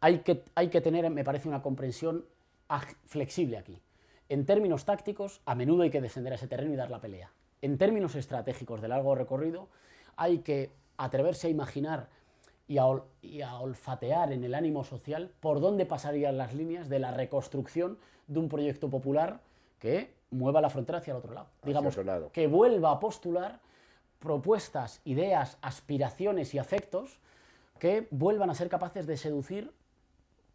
[0.00, 2.24] Hay que, hay que tener, me parece, una comprensión
[2.80, 3.80] flexible aquí.
[4.28, 7.30] En términos tácticos, a menudo hay que descender a ese terreno y dar la pelea.
[7.60, 9.68] En términos estratégicos de largo recorrido,
[10.16, 12.08] hay que atreverse a imaginar
[12.68, 16.88] y a, ol- y a olfatear en el ánimo social por dónde pasarían las líneas
[16.88, 19.40] de la reconstrucción de un proyecto popular
[19.78, 21.48] que mueva la frontera hacia el otro lado.
[21.62, 22.30] Digamos, otro lado.
[22.32, 23.60] que vuelva a postular
[24.18, 27.18] propuestas, ideas, aspiraciones y afectos
[27.78, 29.72] que vuelvan a ser capaces de seducir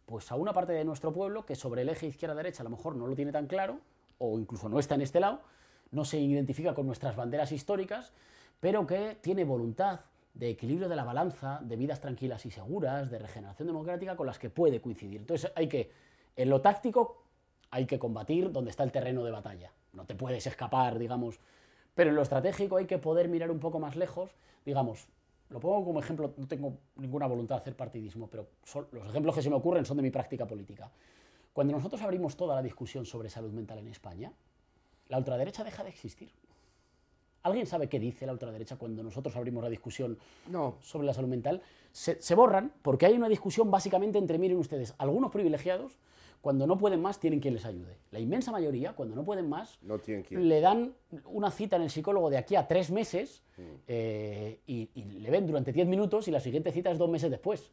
[0.08, 2.96] pues a una parte de nuestro pueblo que sobre el eje izquierda-derecha a lo mejor
[2.96, 3.78] no lo tiene tan claro,
[4.16, 5.42] o incluso no está en este lado,
[5.90, 8.12] no se identifica con nuestras banderas históricas,
[8.58, 10.00] pero que tiene voluntad
[10.32, 14.38] de equilibrio de la balanza, de vidas tranquilas y seguras, de regeneración democrática con las
[14.38, 15.20] que puede coincidir.
[15.20, 15.92] Entonces hay que,
[16.36, 17.22] en lo táctico,
[17.70, 19.72] hay que combatir donde está el terreno de batalla.
[19.92, 21.38] No te puedes escapar, digamos.
[21.94, 24.30] Pero en lo estratégico hay que poder mirar un poco más lejos,
[24.64, 25.06] digamos,
[25.50, 29.34] lo pongo como ejemplo, no tengo ninguna voluntad de hacer partidismo, pero son- los ejemplos
[29.34, 30.90] que se me ocurren son de mi práctica política.
[31.52, 34.32] Cuando nosotros abrimos toda la discusión sobre salud mental en España,
[35.08, 36.30] la ultraderecha deja de existir.
[37.44, 40.18] ¿Alguien sabe qué dice la ultraderecha cuando nosotros abrimos la discusión
[40.48, 40.76] No.
[40.82, 41.62] sobre la salud mental?
[41.92, 45.98] Se, se borran porque hay una discusión básicamente entre, miren ustedes, algunos privilegiados,
[46.40, 47.98] cuando no pueden más, tienen quien les ayude.
[48.10, 50.48] La inmensa mayoría, cuando no pueden más, No tienen quien.
[50.48, 50.94] le dan
[51.26, 53.42] una cita en el psicólogo de aquí a tres meses
[53.86, 57.30] eh, y, y le ven durante diez minutos y la siguiente cita es dos meses
[57.30, 57.72] después.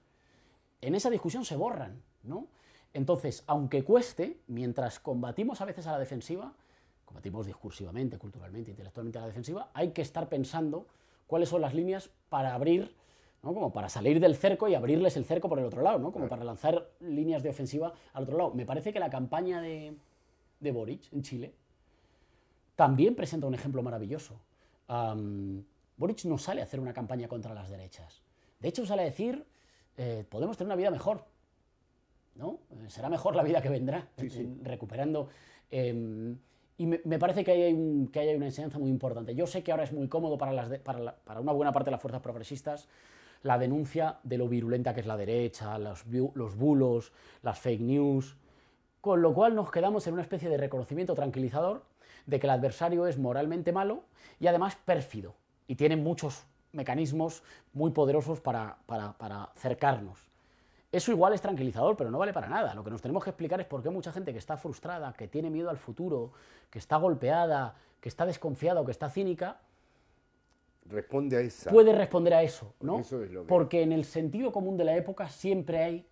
[0.81, 2.47] En esa discusión se borran, ¿no?
[2.93, 6.53] Entonces, aunque cueste, mientras combatimos a veces a la defensiva,
[7.03, 10.87] combatimos discursivamente, culturalmente, intelectualmente a la defensiva, hay que estar pensando
[11.27, 12.95] cuáles son las líneas para abrir,
[13.45, 13.53] ¿no?
[13.53, 16.11] como para salir del cerco y abrirles el cerco por el otro lado, ¿no?
[16.11, 18.51] como para lanzar líneas de ofensiva al otro lado.
[18.55, 19.95] Me parece que la campaña de,
[20.59, 21.53] de Boric en Chile
[22.75, 24.39] también presenta un ejemplo maravilloso.
[24.87, 25.63] Am,
[25.95, 28.21] Boric no sale a hacer una campaña contra las derechas.
[28.59, 29.45] De hecho, sale a decir,
[29.97, 31.23] eh, podemos tener una vida mejor.
[32.35, 32.59] ¿no?
[32.71, 35.29] Eh, Será mejor la vida que vendrá, en- recuperando.
[35.71, 36.35] eh,
[36.77, 39.33] y me, me parece que hay, un- que hay una enseñanza muy importante.
[39.33, 41.71] Yo sé que ahora es muy cómodo para, las de- para, la- para una buena
[41.71, 42.89] parte de las fuerzas progresistas
[43.45, 47.11] la denuncia de lo virulenta que es la derecha, los, los bulos,
[47.43, 48.35] las fake news,
[49.01, 51.83] con lo cual nos quedamos en una especie de reconocimiento tranquilizador
[52.25, 54.01] de que el adversario es moralmente malo
[54.39, 55.35] y además pérfido
[55.67, 60.17] y tiene muchos mecanismos muy poderosos para, para, para cercarnos.
[60.91, 62.73] Eso igual es tranquilizador, pero no vale para nada.
[62.73, 65.27] Lo que nos tenemos que explicar es por qué mucha gente que está frustrada, que
[65.27, 66.31] tiene miedo al futuro,
[66.71, 69.59] que está golpeada, que está desconfiada o que está cínica,
[70.85, 71.71] Responde a esa.
[71.71, 72.99] puede responder a eso, ¿no?
[72.99, 76.07] Eso es lo que- Porque en el sentido común de la época siempre hay,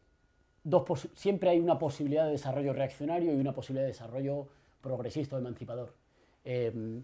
[0.63, 4.47] dos siempre hay una posibilidad de desarrollo reaccionario y una posibilidad de desarrollo
[4.81, 5.93] progresista o emancipador.
[6.43, 7.01] Eh,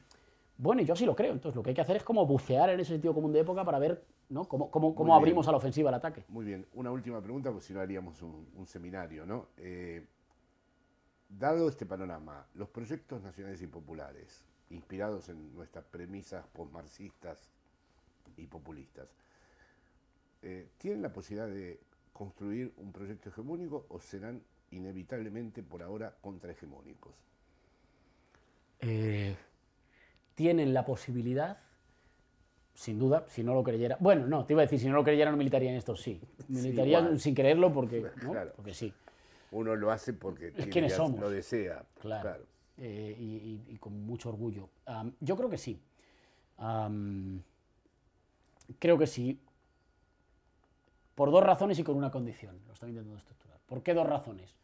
[0.58, 1.32] bueno, yo así lo creo.
[1.32, 3.64] Entonces, lo que hay que hacer es como bucear en ese sentido común de época
[3.64, 4.46] para ver ¿no?
[4.46, 6.26] cómo, cómo, cómo abrimos a la ofensiva al ataque.
[6.28, 9.48] Muy bien, una última pregunta, porque si no haríamos un, un seminario, ¿no?
[9.58, 10.06] Eh,
[11.30, 17.52] dado este panorama, los proyectos nacionales y populares, inspirados en nuestras premisas posmarxistas
[18.38, 19.08] y populistas,
[20.42, 21.80] eh, ¿tienen la posibilidad de
[22.14, 27.14] construir un proyecto hegemónico o serán inevitablemente por ahora contrahegemónicos?
[28.82, 29.36] Eh,
[30.36, 31.58] tienen la posibilidad,
[32.74, 33.98] sin duda, si no lo creyera.
[34.00, 36.22] Bueno, no, te iba a decir, si no lo creyera no militaría en esto, sí.
[36.48, 38.32] Militaría sin creerlo porque, ¿no?
[38.32, 38.54] Claro.
[38.56, 38.94] porque sí.
[39.52, 41.20] Uno lo hace porque tiene somos.
[41.20, 41.84] lo desea.
[42.00, 42.46] Claro.
[42.78, 44.70] Eh, y, y- y con mucho orgullo.
[45.20, 45.82] Yo creo que sí.
[48.78, 49.40] Creo que sí.
[51.16, 52.60] Por dos razones y con una condición.
[52.68, 53.60] Lo estoy intentando estructurar.
[53.68, 54.56] ¿Por qué dos razones?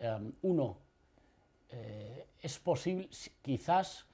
[0.00, 0.76] Am, uno,
[1.70, 4.06] eh, es posible, si- quizás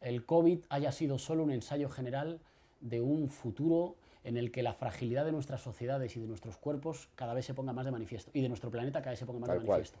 [0.00, 2.40] el COVID haya sido solo un ensayo general
[2.80, 7.08] de un futuro en el que la fragilidad de nuestras sociedades y de nuestros cuerpos
[7.16, 9.40] cada vez se ponga más de manifiesto y de nuestro planeta cada vez se ponga
[9.40, 9.98] más de Tal manifiesto.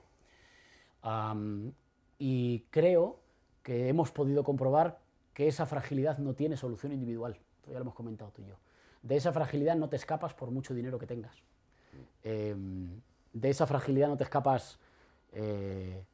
[2.18, 3.18] Y creo
[3.62, 5.00] que hemos podido comprobar
[5.34, 7.36] que esa fragilidad no tiene solución individual.
[7.66, 8.56] Ya lo hemos comentado tú y yo.
[9.02, 11.42] De esa fragilidad no te escapas por mucho dinero que tengas.
[12.22, 13.00] Em,
[13.32, 14.78] de esa fragilidad no te escapas,
[15.32, 16.04] eh,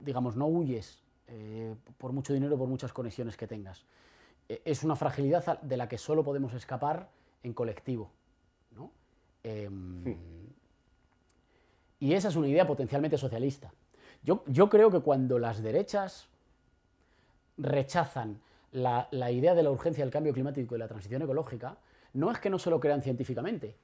[0.00, 3.84] digamos, no huyes eh, por mucho dinero, por muchas conexiones que tengas.
[4.48, 7.10] Es una fragilidad de la que solo podemos escapar
[7.42, 8.10] en colectivo.
[8.74, 8.90] ¿no?
[9.42, 10.16] Em,
[12.00, 13.70] y esa es una idea potencialmente socialista.
[14.22, 16.28] Yo, yo creo que cuando las derechas
[17.58, 18.40] rechazan
[18.72, 21.76] la, la idea de la urgencia del cambio climático y la transición ecológica,
[22.12, 23.76] no es que no se lo crean científicamente,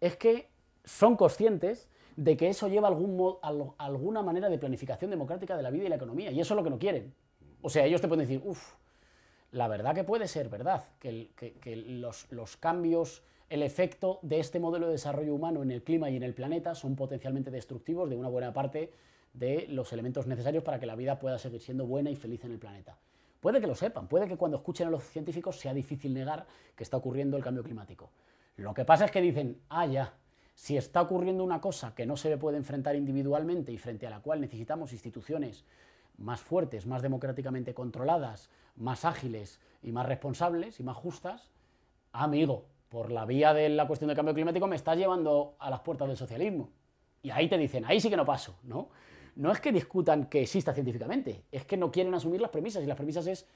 [0.00, 0.48] es que
[0.84, 3.36] son conscientes de que eso lleva algún
[3.78, 6.64] alguna manera de planificación democrática de la vida y la economía, y eso es lo
[6.64, 7.14] que no quieren.
[7.62, 8.74] O sea, ellos te pueden decir, uff,
[9.52, 14.60] la verdad que puede ser verdad, que- que los, los cambios, el efecto de este
[14.60, 18.16] modelo de desarrollo humano en el clima y en el planeta son potencialmente destructivos de
[18.16, 18.92] una buena parte
[19.32, 22.52] de los elementos necesarios para que la vida pueda seguir siendo buena y feliz en
[22.52, 22.98] el planeta.
[23.40, 26.82] Puede que lo sepan, puede que cuando escuchen a los científicos sea difícil negar que
[26.82, 28.10] está ocurriendo el cambio climático.
[28.56, 30.14] Lo que pasa es que dicen, ah, ya,
[30.54, 34.20] si está ocurriendo una cosa que no se puede enfrentar individualmente y frente a la
[34.20, 35.64] cual necesitamos instituciones
[36.16, 41.48] más fuertes, más democráticamente controladas, más ágiles y más responsables y más justas,
[42.12, 45.80] amigo, por la vía de la cuestión del cambio climático me estás llevando a las
[45.80, 46.70] puertas del socialismo.
[47.22, 48.88] Y ahí te dicen, ahí sí que no paso, ¿no?
[49.38, 52.86] No es que discutan que exista científicamente, es que no quieren asumir las premisas y
[52.86, 53.46] las premisas es,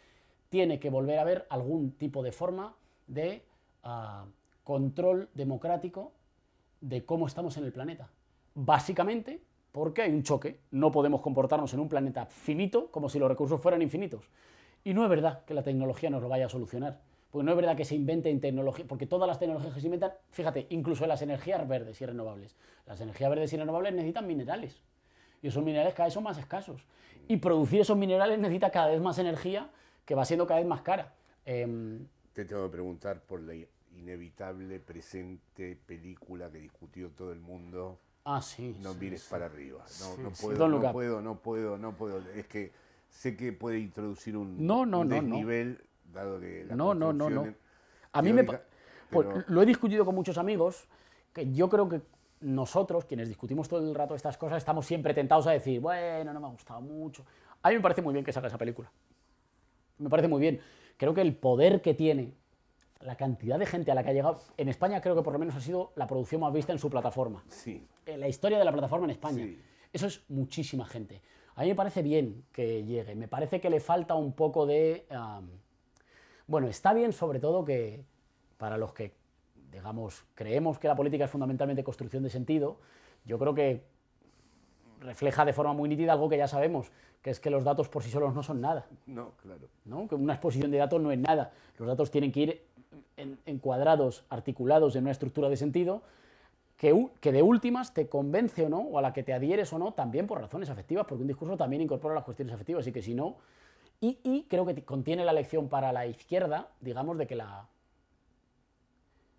[0.48, 2.76] tiene que volver a haber algún tipo de forma
[3.08, 3.42] de
[3.82, 4.24] ah,
[4.62, 6.12] control democrático
[6.80, 8.08] de cómo estamos en el planeta.
[8.54, 9.40] Básicamente
[9.72, 10.60] porque hay un choque.
[10.70, 14.30] No podemos comportarnos en un planeta finito como si los recursos fueran infinitos.
[14.84, 17.00] Y no es verdad que la tecnología nos lo vaya a solucionar.
[17.32, 20.12] Porque no es verdad que se inventen tecnología, porque todas las tecnologías que se inventan,
[20.30, 22.54] fíjate, incluso las energías verdes y renovables.
[22.86, 24.80] Las energías verdes y renovables necesitan minerales.
[25.42, 26.84] Y esos minerales cada vez son más escasos.
[27.28, 29.68] Y producir esos minerales necesita cada vez más energía
[30.04, 31.12] que va siendo cada vez más cara.
[31.44, 33.54] Em, Te tengo que preguntar por la
[33.96, 37.98] inevitable presente película que discutió todo el mundo.
[38.24, 38.76] ah, sí.
[38.80, 39.30] No sí, mires sí.
[39.30, 39.80] para arriba.
[39.80, 40.46] No, Sí, no sí.
[40.46, 42.18] puedo, no puedo, no puedo, no puedo.
[42.34, 42.72] Es que
[43.10, 45.22] sé que puede introducir un, No, no, un no, no.
[45.22, 45.82] desnivel,
[46.12, 47.54] dado que la No, no, no, no.
[48.12, 48.44] A mí me...
[49.10, 50.86] pues, lo he discutido con muchos amigos,
[51.32, 52.00] que yo creo que
[52.42, 56.40] nosotros, quienes discutimos todo el rato estas cosas, estamos siempre tentados a decir, bueno, no
[56.40, 57.24] me ha gustado mucho.
[57.62, 58.90] A mí me parece muy bien que salga esa película.
[59.98, 60.60] Me parece muy bien.
[60.96, 62.34] Creo que el poder que tiene,
[63.00, 65.38] la cantidad de gente a la que ha llegado, en España creo que por lo
[65.38, 67.44] menos ha sido la producción más vista en su plataforma.
[67.48, 69.44] Sí, En la historia de la plataforma en España.
[69.44, 69.60] Sí.
[69.92, 71.22] Eso es muchísima gente.
[71.54, 73.14] A mí me parece bien que llegue.
[73.14, 75.06] Me parece que le falta un poco de...
[75.10, 75.50] am,
[76.46, 78.04] bueno, está bien sobre todo que
[78.56, 79.14] para los que,
[79.72, 82.76] digamos, creemos que la política es fundamentalmente construcción de sentido,
[83.24, 83.82] yo creo que
[85.00, 86.92] refleja de forma muy nítida algo que ya sabemos,
[87.22, 88.86] que es que los datos por sí solos no son nada.
[89.06, 89.68] no, claro.
[89.84, 90.06] ¿no?
[90.08, 91.52] Que una exposición de datos no es nada.
[91.78, 92.62] Los datos tienen que ir
[93.16, 96.02] en- encuadrados, articulados en una estructura de sentido
[96.76, 99.72] que, u- que de últimas te convence o no, o a la que te adhieres
[99.72, 102.92] o no, también por razones afectivas, porque un discurso también incorpora las cuestiones afectivas, y
[102.92, 103.36] que si no...
[104.00, 107.68] Y, y creo que contiene la lección para la izquierda, digamos, de que la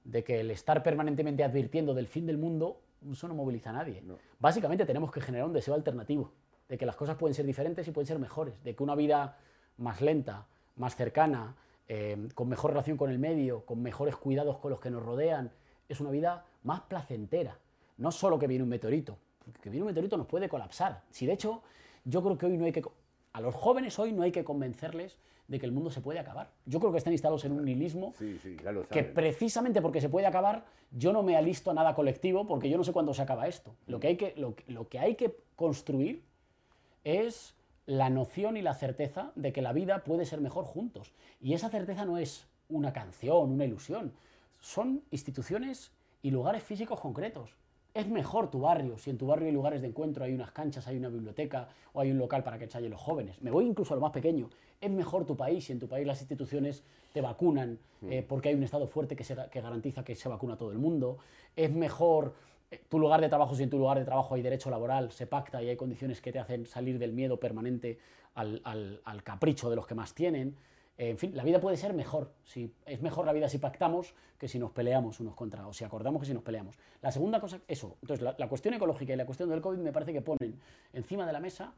[0.03, 2.81] de que el estar permanentemente advirtiendo del fin del mundo,
[3.11, 4.01] eso no moviliza a nadie.
[4.01, 4.17] No.
[4.39, 6.31] Básicamente tenemos que generar un deseo alternativo,
[6.69, 9.37] de que las cosas pueden ser diferentes y pueden ser mejores, de que una vida
[9.77, 11.55] más lenta, más cercana,
[11.87, 15.51] eh, con mejor relación con el medio, con mejores cuidados con los que nos rodean,
[15.89, 17.57] es una vida más placentera.
[17.97, 19.17] No solo que viene un meteorito,
[19.61, 21.03] que viene un meteorito nos puede colapsar.
[21.09, 21.61] Si de hecho,
[22.05, 22.83] yo creo que hoy no hay que...
[23.33, 25.17] A los jóvenes hoy no hay que convencerles
[25.53, 26.49] de que el mundo se puede acabar.
[26.65, 28.57] Yo creo que están instalados en un nihilismo Sí, sí,
[28.89, 32.77] que precisamente porque se puede acabar, yo no me alisto a nada colectivo porque yo
[32.77, 33.75] no sé cuándo se acaba esto.
[33.87, 36.23] Lo que hay que, lo, que- lo que, hay que construir
[37.03, 41.13] es la noción y la certeza de que la vida puede ser mejor juntos.
[41.41, 44.13] Y esa certeza no es una canción, una ilusión.
[44.59, 45.91] Son instituciones
[46.21, 47.55] y lugares físicos concretos.
[47.93, 50.87] Es mejor tu barrio, si en tu barrio hay lugares de encuentro, hay unas canchas,
[50.87, 53.39] hay una biblioteca o hay un local para que ensayen los jóvenes.
[53.41, 54.49] Me voy incluso a lo más pequeño.
[54.83, 57.77] Es mejor tu país si en tu país las instituciones te vacunan
[58.09, 60.77] eh, porque hay un Estado fuerte que, se, que garantiza que se vacuna todo el
[60.77, 61.17] mundo.
[61.55, 62.33] Es mejor
[62.71, 65.25] eh, tu lugar de trabajo si en tu lugar de trabajo hay derecho laboral, se
[65.27, 67.97] pacta y hay condiciones que te hacen salir del miedo permanente
[68.35, 70.55] al, al- al capricho de los que más tienen.
[70.97, 72.33] Eh, en fin, la vida puede ser mejor.
[72.43, 75.83] Si, es mejor la vida si pactamos que si nos peleamos unos contra, o si
[75.85, 76.75] acordamos que si nos peleamos.
[77.01, 77.95] La segunda cosa, eso.
[78.01, 80.59] Entonces, la, la cuestión ecológica y la cuestión del COVID me parece que ponen
[80.93, 81.73] encima de la mesa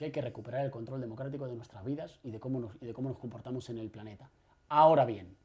[0.00, 2.86] que hay que recuperar el control democrático de nuestras vidas y de cómo nos, y
[2.86, 4.30] de cómo nos comportamos en el planeta.
[4.70, 5.36] Ahora bien,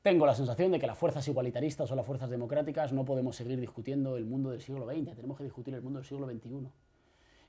[0.00, 3.60] tengo la sensación de que las fuerzas igualitaristas o las fuerzas democráticas no podemos seguir
[3.60, 6.70] discutiendo el mundo del siglo XX, tenemos que discutir el mundo del siglo XXI.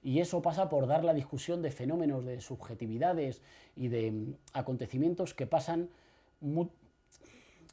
[0.03, 3.41] Y eso pasa por dar la discusión de fenómenos, de subjetividades
[3.77, 5.87] y de mm, acontecimientos que pasan,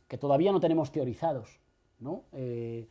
[0.06, 1.58] que todavía no tenemos teorizados.
[1.98, 2.22] ¿no?
[2.34, 2.86] Eh,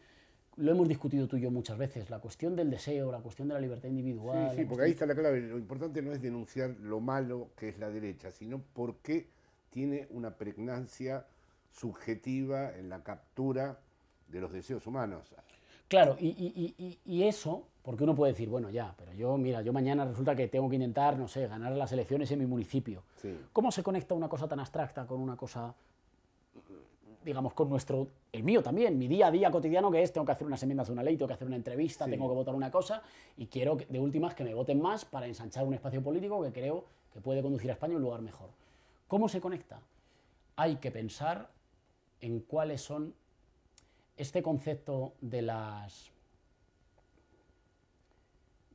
[0.57, 3.53] lo hemos discutido tú y yo muchas veces, la cuestión del deseo, la cuestión de
[3.55, 4.49] la libertad individual.
[4.51, 5.41] Sí, sí, porque ahí está la clave.
[5.41, 9.27] Lo importante no es denunciar lo malo que es la derecha, sino por qué
[9.69, 11.25] tiene una pregnancia
[11.71, 13.79] subjetiva en la captura
[14.27, 15.33] de los deseos humanos.
[15.87, 19.37] Claro, y, y- y- y- y eso, porque uno puede decir, bueno, ya, pero yo,
[19.37, 22.45] mira, yo mañana resulta que tengo que intentar, no sé, ganar las elecciones en mi
[22.45, 23.03] municipio.
[23.21, 23.37] Sí.
[23.51, 25.73] ¿Cómo se conecta una cosa tan abstracta con una cosa,
[27.23, 30.31] digamos, con nuestro, el mío también, mi día a día cotidiano que es, tengo que
[30.31, 32.11] hacer unas enmiendas de una ley, tengo que hacer una entrevista, Sí.
[32.11, 33.01] tengo que votar una cosa,
[33.37, 36.51] y quiero, que- de últimas, que me voten más para ensanchar un espacio político que
[36.51, 38.49] creo que puede conducir a España a un lugar mejor.
[39.07, 39.81] ¿Cómo se conecta?
[40.55, 41.49] Hay que pensar
[42.21, 43.13] en cuáles son
[44.17, 46.11] este concepto de las...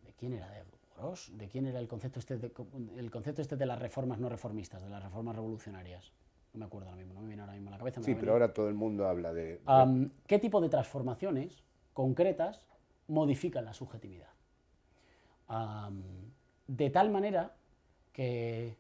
[0.04, 0.48] ¿De quién era?
[0.50, 0.62] ¿De
[0.96, 1.30] Gros?
[1.36, 2.52] ¿De quién era el concepto este de,
[2.96, 6.12] el concepto este de las reformas no reformistas, de las reformas revolucionarias?
[6.56, 8.00] No me acuerdo ahora mismo, no me viene ahora mismo a la cabeza.
[8.00, 9.60] me Sí, pero ahora todo el mundo habla de...
[10.26, 12.66] ¿Qué tipo de transformaciones concretas
[13.08, 14.30] modifican la subjetividad?
[16.66, 17.54] De tal manera
[18.12, 18.78] que...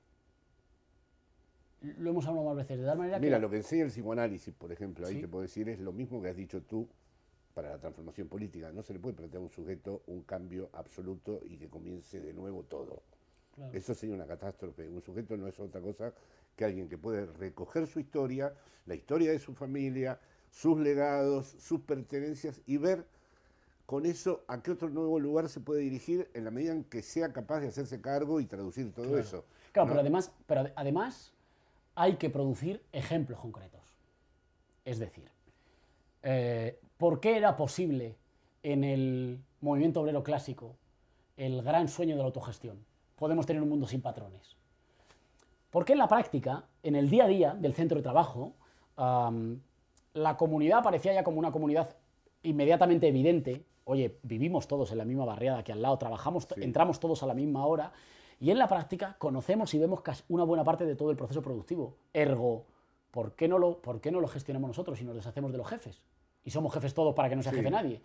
[1.82, 3.42] Lo hemos hablado más veces, de tal manera Mira, que...
[3.42, 5.20] lo que enseña el psicoanálisis, por ejemplo, ahí Sí.
[5.20, 6.88] te puedo decir, es lo mismo que has dicho tú
[7.54, 8.72] para la transformación política.
[8.72, 12.32] No se le puede plantear a un sujeto un cambio absoluto y que comience de
[12.32, 13.02] nuevo todo.
[13.54, 13.72] Claro.
[13.74, 14.88] Eso sería una catástrofe.
[14.88, 16.12] Un sujeto no es otra cosa
[16.56, 18.54] que alguien que puede recoger su historia,
[18.86, 20.18] la historia de su familia,
[20.50, 23.06] sus legados, sus pertenencias y ver
[23.84, 27.02] con eso a qué otro nuevo lugar se puede dirigir en la medida en que
[27.02, 29.20] sea capaz de hacerse cargo y traducir todo Claro.
[29.20, 29.44] eso.
[29.72, 29.92] Claro, ¿no?
[29.92, 31.32] pero además, pero ade- además
[31.94, 33.82] hay que producir ejemplos concretos.
[34.84, 35.30] Es decir,
[36.22, 38.16] eh, ¿por qué era posible
[38.62, 40.76] en el movimiento obrero clásico
[41.36, 42.84] el gran sueño de la autogestión?
[43.16, 44.56] Podemos tener un mundo sin patrones.
[45.70, 48.54] Porque en la práctica, en el día a día del centro de trabajo,
[48.96, 51.96] la comunidad parecía ya como una comunidad
[52.42, 53.64] inmediatamente evidente.
[53.84, 57.34] Oye, vivimos todos en la misma barriada que al lado, trabajamos, entramos todos a la
[57.34, 57.92] misma hora.
[58.38, 61.40] Y en la práctica conocemos y vemos casi una buena parte de todo el proceso
[61.42, 61.96] productivo.
[62.12, 62.66] Ergo,
[63.10, 65.66] ¿por qué no lo, por qué no lo gestionamos nosotros y nos deshacemos de los
[65.66, 66.02] jefes?
[66.44, 67.58] Y somos jefes todos para que no sea Sí.
[67.58, 68.02] jefe nadie.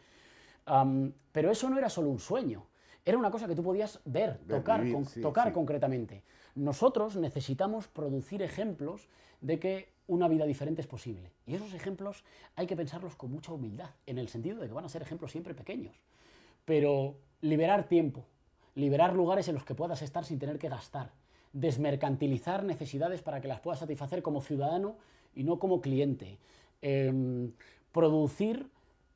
[1.31, 2.65] Pero eso no era solo un sueño.
[3.05, 5.53] Era una cosa que tú podías ver, Ver, tocar, vivir, con- sí, tocar sí.
[5.53, 6.23] concretamente.
[6.55, 9.07] Nosotros necesitamos producir ejemplos
[9.41, 11.31] de que una vida diferente es posible.
[11.47, 12.23] Y esos ejemplos
[12.55, 15.31] hay que pensarlos con mucha humildad, en el sentido de que van a ser ejemplos
[15.31, 15.95] siempre pequeños.
[16.65, 18.25] Pero liberar tiempo,
[18.75, 21.11] liberar lugares en los que puedas estar sin tener que gastar,
[21.53, 24.95] desmercantilizar necesidades para que las puedas satisfacer como ciudadano
[25.33, 26.37] y no como cliente,
[26.81, 27.51] em,
[27.91, 28.69] producir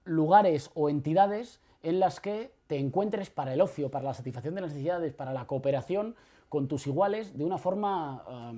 [0.06, 4.62] lugares o entidades en las que te encuentres para el ocio, para la satisfacción de
[4.62, 6.16] las necesidades, para la cooperación
[6.50, 8.52] con tus iguales de una forma,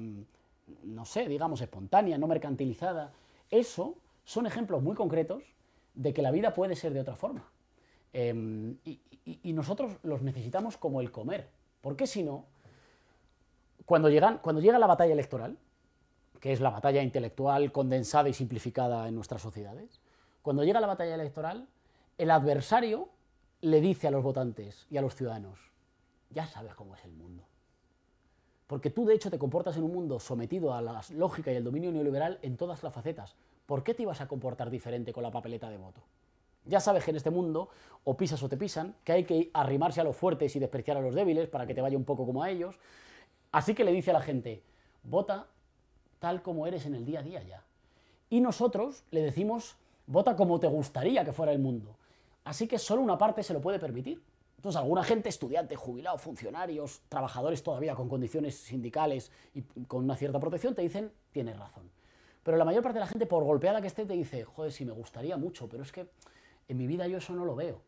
[0.84, 3.12] no sé, digamos, espontánea, no mercantilizada.
[3.52, 5.44] Eso son ejemplos muy concretos
[5.94, 7.44] de que la vida puede ser de otra forma.
[8.14, 8.78] Em,
[9.26, 11.50] y nosotros los necesitamos como el comer.
[11.82, 12.46] Porque si no,
[13.86, 15.58] cuando, llegan, cuando llega la batalla electoral,
[16.40, 20.00] que es la batalla intelectual condensada y simplificada en nuestras sociedades,
[20.42, 21.68] cuando llega la batalla electoral,
[22.18, 23.10] el adversario
[23.62, 25.60] le dice a los votantes y a los ciudadanos,
[26.30, 27.44] ya sabes cómo es el mundo.
[28.68, 31.64] Porque tú, de hecho, te comportas en un mundo sometido a la lógica y el
[31.64, 33.36] dominio neoliberal en todas las facetas.
[33.66, 36.02] ¿Por qué te ibas a comportar diferente con la papeleta de voto?
[36.66, 37.70] Ya sabes que en este mundo
[38.04, 41.02] o pisas o te pisan, que hay que arrimarse a los fuertes y despreciar a
[41.02, 42.78] los débiles para que te vaya un poco como a ellos.
[43.54, 44.62] Así que le dice a la gente,
[45.04, 45.48] vota
[46.20, 47.64] tal como eres en el día a día ya.
[48.30, 49.78] Y nosotros le decimos,
[50.08, 51.96] vota como te gustaría que fuera el mundo.
[52.48, 54.24] Así que solo una parte se lo puede permitir.
[54.56, 60.40] Entonces, alguna gente, estudiante, jubilado, funcionarios, trabajadores todavía con condiciones sindicales y con una cierta
[60.40, 61.92] protección, te dicen, tienes razón.
[62.44, 64.86] Pero la mayor parte de la gente, por golpeada que esté, te dice, joder, sí
[64.86, 66.08] me gustaría mucho, pero es que
[66.70, 67.82] en mi vida yo eso no lo veo.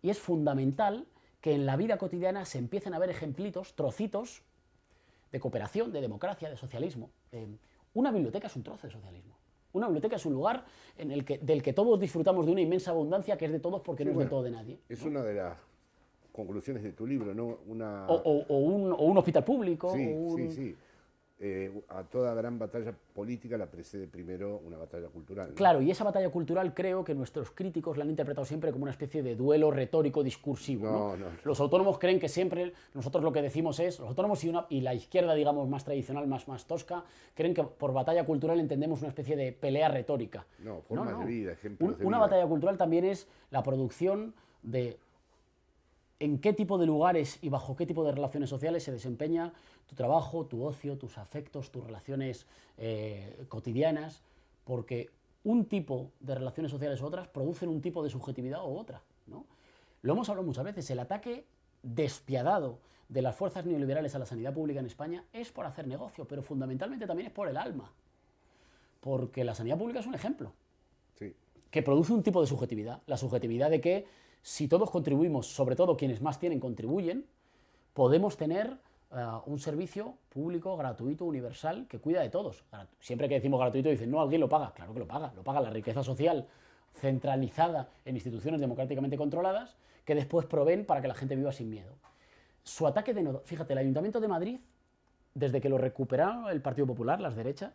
[0.00, 1.06] Y es fundamental
[1.42, 4.40] que en la vida cotidiana se empiecen a ver ejemplitos, trocitos,
[5.30, 7.10] de cooperación, de democracia, de socialismo.
[7.30, 7.46] Eh,
[7.92, 9.36] una biblioteca es un trozo de socialismo.
[9.78, 10.64] Una biblioteca es un lugar
[10.98, 13.80] en el que, del que todos disfrutamos de una inmensa abundancia que es de todos
[13.80, 14.78] porque Sí, no es de todo de nadie.
[14.88, 15.56] Es una de las
[16.32, 17.58] conclusiones de tu libro, ¿no?
[17.68, 18.06] Una...
[18.08, 19.90] O, o- o un, o un hospital público.
[19.94, 20.76] Sí, un- sí, sí.
[21.40, 25.50] Eh, a toda gran batalla política la precede primero una batalla cultural.
[25.50, 25.54] ¿no?
[25.54, 28.90] Claro, y esa batalla cultural creo que nuestros críticos la han interpretado siempre como una
[28.90, 30.86] especie de duelo retórico discursivo.
[30.86, 31.16] ¿no?
[31.16, 31.26] No.
[31.44, 34.80] Los autónomos creen que siempre nosotros lo que decimos es, los autónomos y, una- y
[34.80, 37.04] la izquierda, digamos, más tradicional, más, más tosca,
[37.36, 40.44] creen que por batalla cultural entendemos una especie de pelea retórica.
[40.58, 42.26] No, formas de vida, ejemplos Un- de una vida.
[42.26, 44.34] batalla cultural también es la producción
[44.64, 44.98] de
[46.20, 49.52] en qué tipo de lugares y bajo qué tipo de relaciones sociales se desempeña
[49.88, 54.22] tu trabajo, tu ocio, tus afectos, tus relaciones eh, cotidianas,
[54.64, 55.10] porque
[55.44, 59.00] un tipo de relaciones sociales u otras producen un tipo de subjetividad u otra.
[59.26, 59.46] ¿no?
[60.02, 61.44] Lo hemos hablado muchas veces, el ataque
[61.82, 62.78] despiadado
[63.08, 66.42] de las fuerzas neoliberales a la sanidad pública en España es por hacer negocio, pero
[66.42, 67.90] fundamentalmente también es por el alma,
[69.00, 70.52] porque la sanidad pública es un ejemplo
[71.18, 71.34] Sí.
[71.70, 74.06] que produce un tipo de subjetividad, la subjetividad de que
[74.42, 77.24] si todos contribuimos, sobre todo quienes más tienen contribuyen,
[77.94, 78.76] podemos tener
[79.10, 82.64] eh, un servicio público, gratuito, universal, que cuida de todos.
[83.00, 84.72] Siempre que decimos gratuito dicen, no, alguien lo paga.
[84.72, 86.46] Claro que lo paga, lo paga la riqueza social
[86.94, 91.94] centralizada en instituciones democráticamente controladas que después proveen para que la gente viva sin miedo.
[92.62, 93.40] Su ataque de...
[93.44, 94.60] Fíjate, el Ayuntamiento de Madrid,
[95.34, 97.72] desde que lo recuperaron el Partido Popular, las derechas,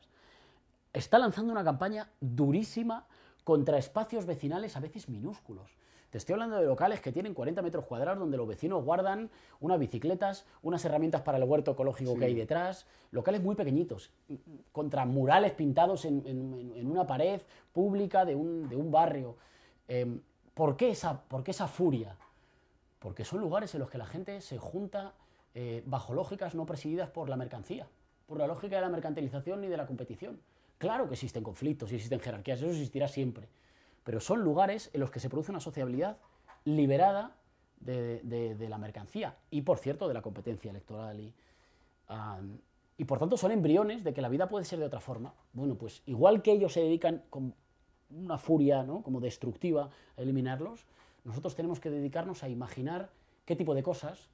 [0.93, 3.07] está lanzando una campaña durísima
[3.43, 5.71] contra espacios vecinales a veces minúsculos.
[6.13, 9.79] Te estoy hablando de locales que tienen 40 metros cuadrados donde los vecinos guardan unas
[9.79, 14.11] bicicletas, unas herramientas para el huerto ecológico que hay detrás, locales muy pequeñitos,
[14.71, 17.41] contra murales pintados en, en- en una pared
[17.71, 19.37] pública de un, de un barrio.
[19.87, 20.21] Em,
[20.53, 22.15] ¿por, qué esa, ¿Por qué esa furia?
[22.99, 25.13] Porque son lugares en los que la gente se junta
[25.55, 27.87] eh, bajo lógicas no presididas por la mercancía,
[28.27, 30.39] por la lógica de la mercantilización ni de la competición.
[30.77, 33.47] Claro que existen conflictos y existen jerarquías, eso existirá siempre,
[34.03, 36.17] pero son lugares en los que se produce una sociabilidad
[36.65, 37.35] liberada
[37.79, 41.19] de, la mercancía y, por cierto, de la competencia electoral.
[41.19, 41.33] Y,
[42.97, 45.33] y, por tanto, son embriones de que la vida puede ser de otra forma.
[45.53, 47.53] Bueno, pues igual que ellos se dedican con
[48.09, 49.01] una furia ¿no?
[49.01, 50.85] como destructiva a eliminarlos,
[51.23, 53.09] nosotros tenemos que dedicarnos a imaginar
[53.45, 54.29] qué tipo de cosas,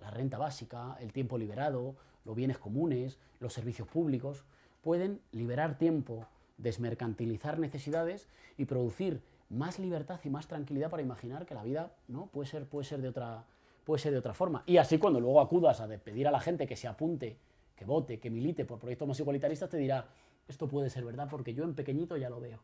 [0.00, 1.94] la renta básica, el tiempo liberado,
[2.24, 4.44] los bienes comunes, los servicios públicos,
[4.82, 6.26] pueden liberar tiempo,
[6.62, 12.26] desmercantilizar necesidades y producir más libertad y más tranquilidad para imaginar que la vida ¿no?
[12.26, 13.44] puede, ser, puede, ser de otra,
[13.84, 14.62] puede ser de otra forma.
[14.66, 17.36] Y así cuando luego acudas a pedir a la gente que se apunte,
[17.76, 20.06] que vote, que milite por proyectos más igualitaristas, te dirá,
[20.48, 22.60] esto puede ser verdad porque yo en pequeñito ya lo veo.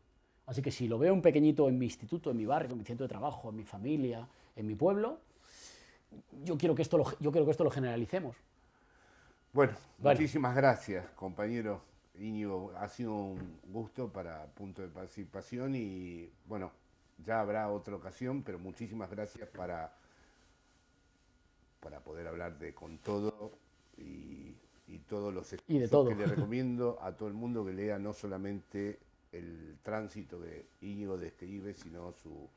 [0.47, 2.85] Así que si lo veo en pequeñito en mi instituto, en mi barrio, en mi
[2.85, 5.19] centro de trabajo, en mi familia, en mi pueblo,
[6.43, 8.35] yo quiero que esto lo, yo quiero que esto lo generalicemos.
[9.53, 10.19] Bueno, Bueno.
[10.19, 11.81] muchísimas gracias, compañero
[12.19, 12.73] Íñigo.
[12.77, 16.71] Ha sido un gusto para Punto de Participación y, bueno,
[17.25, 19.93] ya habrá otra ocasión, pero muchísimas gracias para,
[21.79, 23.51] para poder hablar de con todo
[23.97, 24.55] y,
[24.87, 26.09] y todos los Y de todo.
[26.09, 28.99] que le recomiendo a todo el mundo que lea no solamente
[29.31, 32.49] el tránsito de Íñigo describe, sino su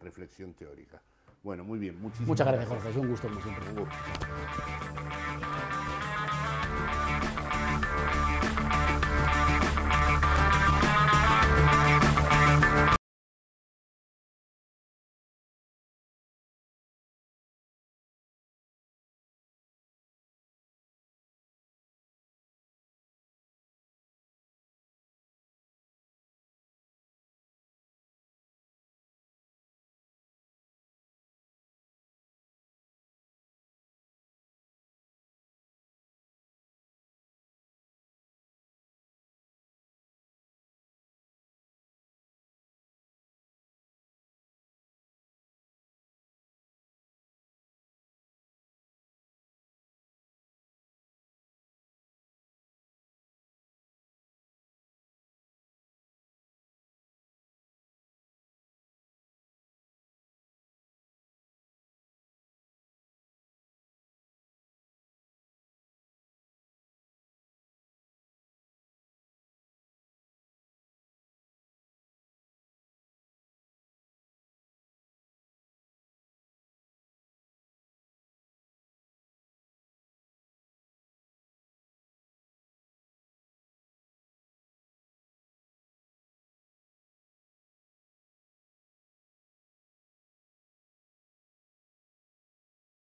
[0.00, 1.02] reflexión teórica.
[1.42, 2.90] Bueno, muy bien, muchísimas Muchas gracias, Jorge.
[2.90, 3.68] Es un gusto, como siempre.
[3.70, 3.94] Un gusto.